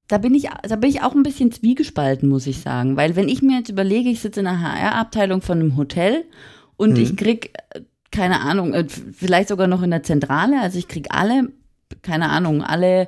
[0.07, 2.97] da bin ich, da bin ich auch ein bisschen zwiegespalten, muss ich sagen.
[2.97, 6.25] Weil wenn ich mir jetzt überlege, ich sitze in einer HR-Abteilung von einem Hotel
[6.75, 7.03] und mhm.
[7.03, 11.07] ich krieg, äh, keine Ahnung, äh, vielleicht sogar noch in der Zentrale, also ich krieg
[11.11, 11.49] alle
[12.01, 13.07] keine Ahnung, alle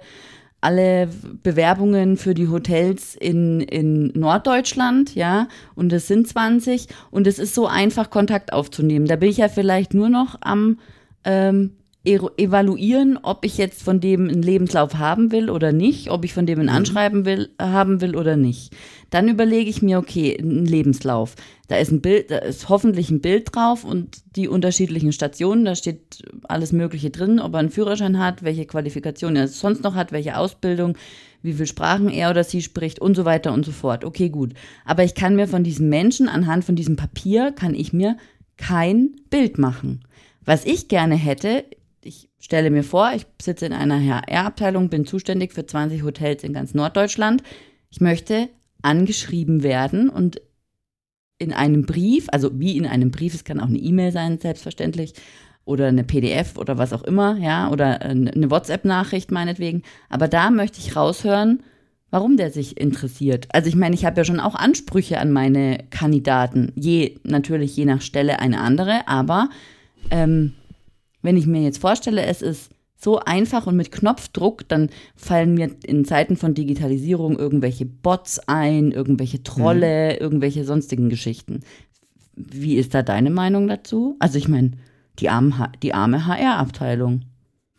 [0.60, 1.08] alle
[1.44, 7.54] Bewerbungen für die Hotels in, in Norddeutschland, ja, und es sind 20 und es ist
[7.54, 9.06] so einfach, Kontakt aufzunehmen.
[9.06, 10.80] Da bin ich ja vielleicht nur noch am
[11.24, 11.78] ähm,
[12.08, 16.46] evaluieren, ob ich jetzt von dem einen Lebenslauf haben will oder nicht, ob ich von
[16.46, 16.72] dem ein mhm.
[16.72, 18.74] Anschreiben will, haben will oder nicht.
[19.10, 21.36] Dann überlege ich mir, okay, ein Lebenslauf.
[21.68, 25.76] Da ist ein Bild, da ist hoffentlich ein Bild drauf und die unterschiedlichen Stationen, da
[25.76, 30.12] steht alles Mögliche drin, ob er einen Führerschein hat, welche Qualifikation er sonst noch hat,
[30.12, 30.98] welche Ausbildung,
[31.42, 34.06] wie viele Sprachen er oder sie spricht und so weiter und so fort.
[34.06, 34.54] Okay, gut.
[34.86, 38.18] Aber ich kann mir von diesem Menschen anhand von diesem Papier kann ich mir
[38.58, 40.02] kein Bild machen.
[40.48, 41.66] Was ich gerne hätte,
[42.40, 46.74] stelle mir vor, ich sitze in einer HR-Abteilung, bin zuständig für 20 Hotels in ganz
[46.74, 47.44] Norddeutschland.
[47.90, 48.50] Ich möchte
[48.82, 50.42] angeschrieben werden und
[51.40, 55.14] in einem Brief, also wie in einem Brief, es kann auch eine E-Mail sein, selbstverständlich,
[55.66, 59.84] oder eine PDF oder was auch immer, ja, oder eine WhatsApp-Nachricht meinetwegen.
[60.10, 61.62] Aber da möchte ich raushören,
[62.10, 63.48] warum der sich interessiert.
[63.52, 67.84] Also ich meine, ich habe ja schon auch Ansprüche an meine Kandidaten, je natürlich je
[67.84, 69.50] nach Stelle eine andere, aber
[70.10, 70.54] ähm,
[71.22, 75.70] wenn ich mir jetzt vorstelle, es ist so einfach und mit Knopfdruck, dann fallen mir
[75.86, 80.22] in Zeiten von Digitalisierung irgendwelche Bots ein, irgendwelche Trolle, mhm.
[80.22, 81.62] irgendwelche sonstigen Geschichten.
[82.36, 84.16] Wie ist da deine Meinung dazu?
[84.20, 84.72] Also ich meine,
[85.20, 85.30] die,
[85.84, 87.22] die arme HR-Abteilung.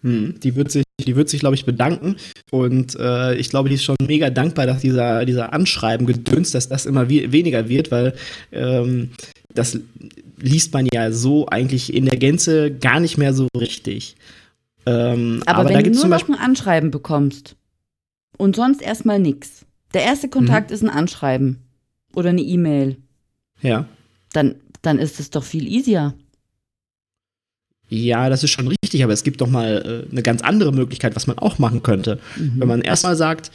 [0.03, 2.17] Hm, die wird sich, die wird sich, glaube ich, bedanken.
[2.51, 6.69] Und äh, ich glaube, die ist schon mega dankbar, dass dieser, dieser Anschreiben gedönst, dass
[6.69, 8.15] das immer weniger wird, weil
[8.53, 9.11] ähm,
[9.55, 9.81] das
[10.41, 14.17] liest man ja so eigentlich in der Gänze gar nicht mehr so richtig.
[14.87, 17.57] Ähm, aber, aber, wenn du nur noch ein Anschreiben bekommst
[18.37, 20.75] und sonst erstmal nichts, der erste Kontakt mhm.
[20.75, 21.59] ist ein Anschreiben
[22.15, 22.97] oder eine E-Mail.
[23.61, 23.87] Ja.
[24.33, 26.15] Dann, dann ist es doch viel easier.
[27.89, 31.17] Ja, das ist schon richtig, aber es gibt doch mal äh, eine ganz andere Möglichkeit,
[31.17, 32.21] was man auch machen könnte.
[32.37, 32.55] Mhm.
[32.57, 33.51] Wenn man erstmal sagt,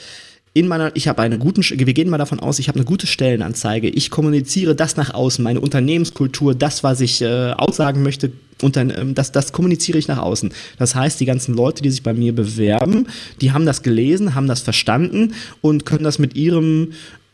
[0.53, 3.07] in meiner, ich habe eine guten, wir gehen mal davon aus, ich habe eine gute
[3.07, 8.31] Stellenanzeige, ich kommuniziere das nach außen, meine Unternehmenskultur, das, was ich äh, aussagen möchte,
[8.61, 10.53] unter, ähm, das, das kommuniziere ich nach außen.
[10.77, 13.07] Das heißt, die ganzen Leute, die sich bei mir bewerben,
[13.41, 16.91] die haben das gelesen, haben das verstanden und können das mit ihrem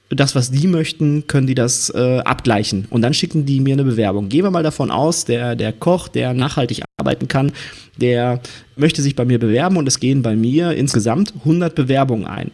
[0.09, 2.87] das, was die möchten, können die das äh, abgleichen.
[2.89, 4.27] Und dann schicken die mir eine Bewerbung.
[4.27, 7.51] Gehen wir mal davon aus, der, der Koch, der nachhaltig arbeiten kann,
[7.97, 8.41] der
[8.75, 12.49] möchte sich bei mir bewerben und es gehen bei mir insgesamt 100 Bewerbungen ein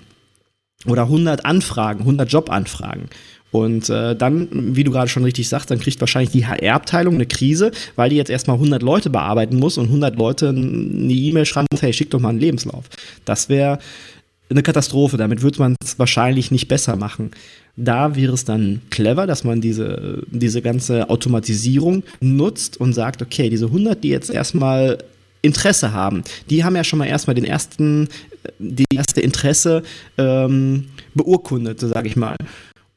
[0.85, 3.09] oder 100 Anfragen, 100 Jobanfragen.
[3.51, 7.25] Und äh, dann, wie du gerade schon richtig sagst, dann kriegt wahrscheinlich die HR-Abteilung eine
[7.25, 11.67] Krise, weil die jetzt erstmal 100 Leute bearbeiten muss und 100 Leute eine E-Mail schreiben
[11.71, 12.89] muss, hey, schick doch mal einen Lebenslauf.
[13.23, 13.79] Das wäre
[14.49, 15.17] eine Katastrophe.
[15.17, 17.31] Damit würde man es wahrscheinlich nicht besser machen.
[17.77, 23.49] Da wäre es dann clever, dass man diese, diese ganze Automatisierung nutzt und sagt, okay,
[23.49, 24.97] diese 100, die jetzt erstmal
[25.45, 26.23] Interesse haben.
[26.49, 28.09] Die haben ja schon mal erstmal den ersten,
[28.59, 29.83] die erste Interesse
[30.17, 32.35] ähm, beurkundet, so sage ich mal.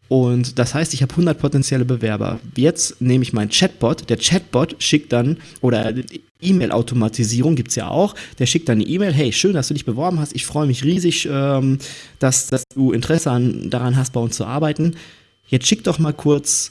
[0.09, 2.41] Und das heißt, ich habe 100 potenzielle Bewerber.
[2.57, 4.09] Jetzt nehme ich meinen Chatbot.
[4.09, 5.93] Der Chatbot schickt dann, oder
[6.41, 9.85] E-Mail-Automatisierung gibt es ja auch, der schickt dann eine E-Mail, hey, schön, dass du dich
[9.85, 10.35] beworben hast.
[10.35, 11.79] Ich freue mich riesig, ähm,
[12.21, 14.97] dass, dass du Interesse an, daran hast, bei uns zu arbeiten.
[15.47, 16.71] Jetzt schick doch mal kurz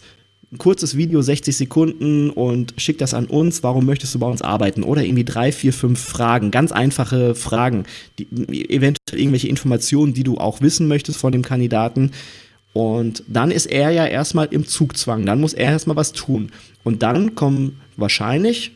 [0.51, 4.41] ein kurzes Video, 60 Sekunden und schick das an uns, warum möchtest du bei uns
[4.41, 4.83] arbeiten?
[4.83, 7.83] Oder irgendwie drei, vier, fünf Fragen, ganz einfache Fragen,
[8.17, 8.27] die,
[8.69, 12.11] eventuell irgendwelche Informationen, die du auch wissen möchtest von dem Kandidaten.
[12.71, 16.51] Und dann ist er ja erstmal im Zugzwang, dann muss er erstmal was tun.
[16.83, 18.71] Und dann kommen wahrscheinlich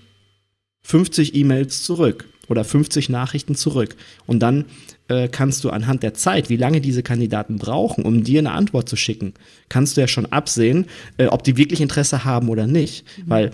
[0.83, 3.95] 50 E-Mails zurück oder 50 Nachrichten zurück.
[4.25, 4.65] Und dann
[5.11, 8.87] äh, kannst du anhand der Zeit, wie lange diese Kandidaten brauchen, um dir eine Antwort
[8.87, 9.33] zu schicken,
[9.67, 10.85] kannst du ja schon absehen,
[11.17, 13.05] äh, ob die wirklich Interesse haben oder nicht.
[13.17, 13.29] Mhm.
[13.29, 13.51] Weil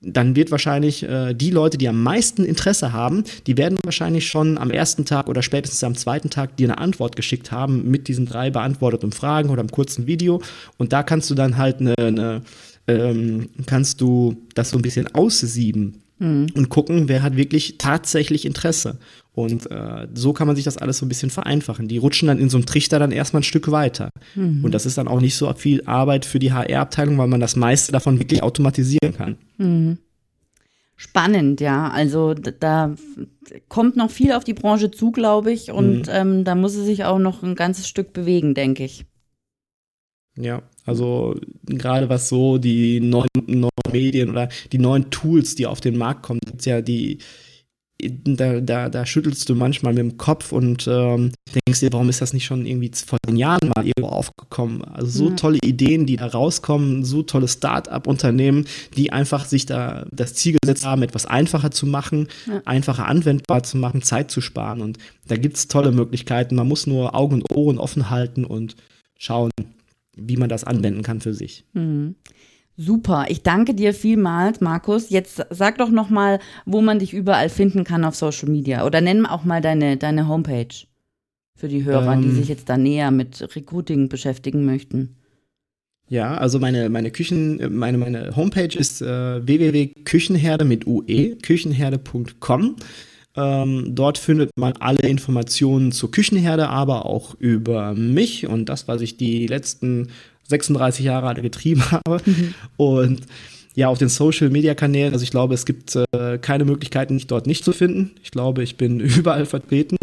[0.00, 4.58] dann wird wahrscheinlich äh, die Leute, die am meisten Interesse haben, die werden wahrscheinlich schon
[4.58, 8.26] am ersten Tag oder spätestens am zweiten Tag dir eine Antwort geschickt haben mit diesen
[8.26, 10.42] drei beantworteten Fragen oder einem kurzen Video.
[10.78, 12.42] Und da kannst du dann halt eine, eine
[12.86, 16.46] ähm, kannst du das so ein bisschen aussieben mhm.
[16.54, 18.98] und gucken, wer hat wirklich tatsächlich Interesse.
[19.34, 21.88] Und äh, so kann man sich das alles so ein bisschen vereinfachen.
[21.88, 24.10] Die rutschen dann in so einem Trichter dann erstmal ein Stück weiter.
[24.36, 24.64] Mhm.
[24.64, 27.56] Und das ist dann auch nicht so viel Arbeit für die HR-Abteilung, weil man das
[27.56, 29.36] meiste davon wirklich automatisieren kann.
[29.58, 29.98] Mhm.
[30.96, 31.90] Spannend, ja.
[31.90, 32.94] Also da
[33.68, 35.72] kommt noch viel auf die Branche zu, glaube ich.
[35.72, 36.12] Und mhm.
[36.12, 39.04] ähm, da muss es sich auch noch ein ganzes Stück bewegen, denke ich.
[40.36, 41.34] Ja, also
[41.66, 46.22] gerade was so die neuen, neuen Medien oder die neuen Tools, die auf den Markt
[46.22, 47.18] kommen, gibt's ja die
[48.02, 52.20] da, da, da schüttelst du manchmal mit dem Kopf und ähm, denkst dir, warum ist
[52.20, 54.82] das nicht schon irgendwie vor den Jahren mal irgendwo aufgekommen?
[54.84, 55.36] Also so ja.
[55.36, 58.66] tolle Ideen, die da rauskommen, so tolle Start-up-Unternehmen,
[58.96, 62.60] die einfach sich da das Ziel gesetzt haben, etwas einfacher zu machen, ja.
[62.64, 64.80] einfacher anwendbar zu machen, Zeit zu sparen.
[64.80, 66.56] Und da gibt es tolle Möglichkeiten.
[66.56, 68.74] Man muss nur Augen und Ohren offen halten und
[69.18, 69.50] schauen,
[70.16, 71.64] wie man das anwenden kann für sich.
[71.74, 72.16] Mhm.
[72.76, 75.10] Super, ich danke dir vielmals, Markus.
[75.10, 79.00] Jetzt sag doch noch mal, wo man dich überall finden kann auf Social Media oder
[79.00, 80.74] nenn auch mal deine, deine Homepage
[81.56, 85.16] für die Hörer, ähm, die sich jetzt da näher mit Recruiting beschäftigen möchten.
[86.08, 92.76] Ja, also meine, meine Küchen, meine, meine Homepage ist äh, www.küchenherde mit ue, küchenherde.com.
[93.36, 99.00] Ähm, dort findet man alle Informationen zur Küchenherde, aber auch über mich und das, was
[99.00, 100.08] ich die letzten
[100.48, 102.20] 36 Jahre alle getrieben habe.
[102.24, 102.54] Mhm.
[102.76, 103.20] Und
[103.76, 107.26] ja, auf den Social Media Kanälen, also ich glaube, es gibt äh, keine Möglichkeiten, mich
[107.26, 108.12] dort nicht zu finden.
[108.22, 109.96] Ich glaube, ich bin überall vertreten.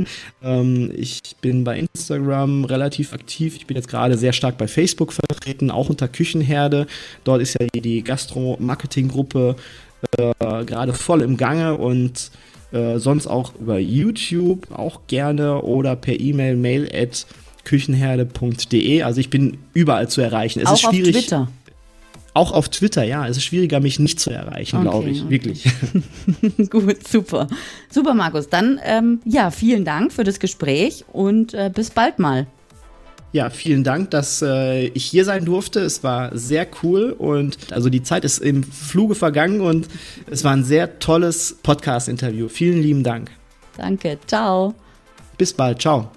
[0.43, 3.55] Ähm, ich bin bei Instagram relativ aktiv.
[3.55, 6.85] Ich bin jetzt gerade sehr stark bei Facebook vertreten, auch unter Küchenherde.
[7.23, 9.55] Dort ist ja die Gastro-Marketing-Gruppe
[10.17, 12.31] äh, gerade voll im Gange und
[12.73, 17.25] äh, sonst auch über YouTube auch gerne oder per E-Mail, mail at
[17.63, 19.03] küchenherde.de.
[19.03, 20.59] Also ich bin überall zu erreichen.
[20.59, 21.15] Es auch ist schwierig.
[21.15, 21.47] Auf Twitter.
[22.33, 23.27] Auch auf Twitter, ja.
[23.27, 25.21] Es ist schwieriger, mich nicht zu erreichen, okay, glaube ich.
[25.23, 25.29] Okay.
[25.29, 26.69] Wirklich.
[26.69, 27.47] Gut, super.
[27.89, 28.47] Super, Markus.
[28.47, 32.47] Dann, ähm, ja, vielen Dank für das Gespräch und äh, bis bald mal.
[33.33, 35.79] Ja, vielen Dank, dass äh, ich hier sein durfte.
[35.81, 39.87] Es war sehr cool und also die Zeit ist im Fluge vergangen und
[40.29, 42.49] es war ein sehr tolles Podcast-Interview.
[42.49, 43.31] Vielen lieben Dank.
[43.77, 44.73] Danke, ciao.
[45.37, 46.11] Bis bald, ciao.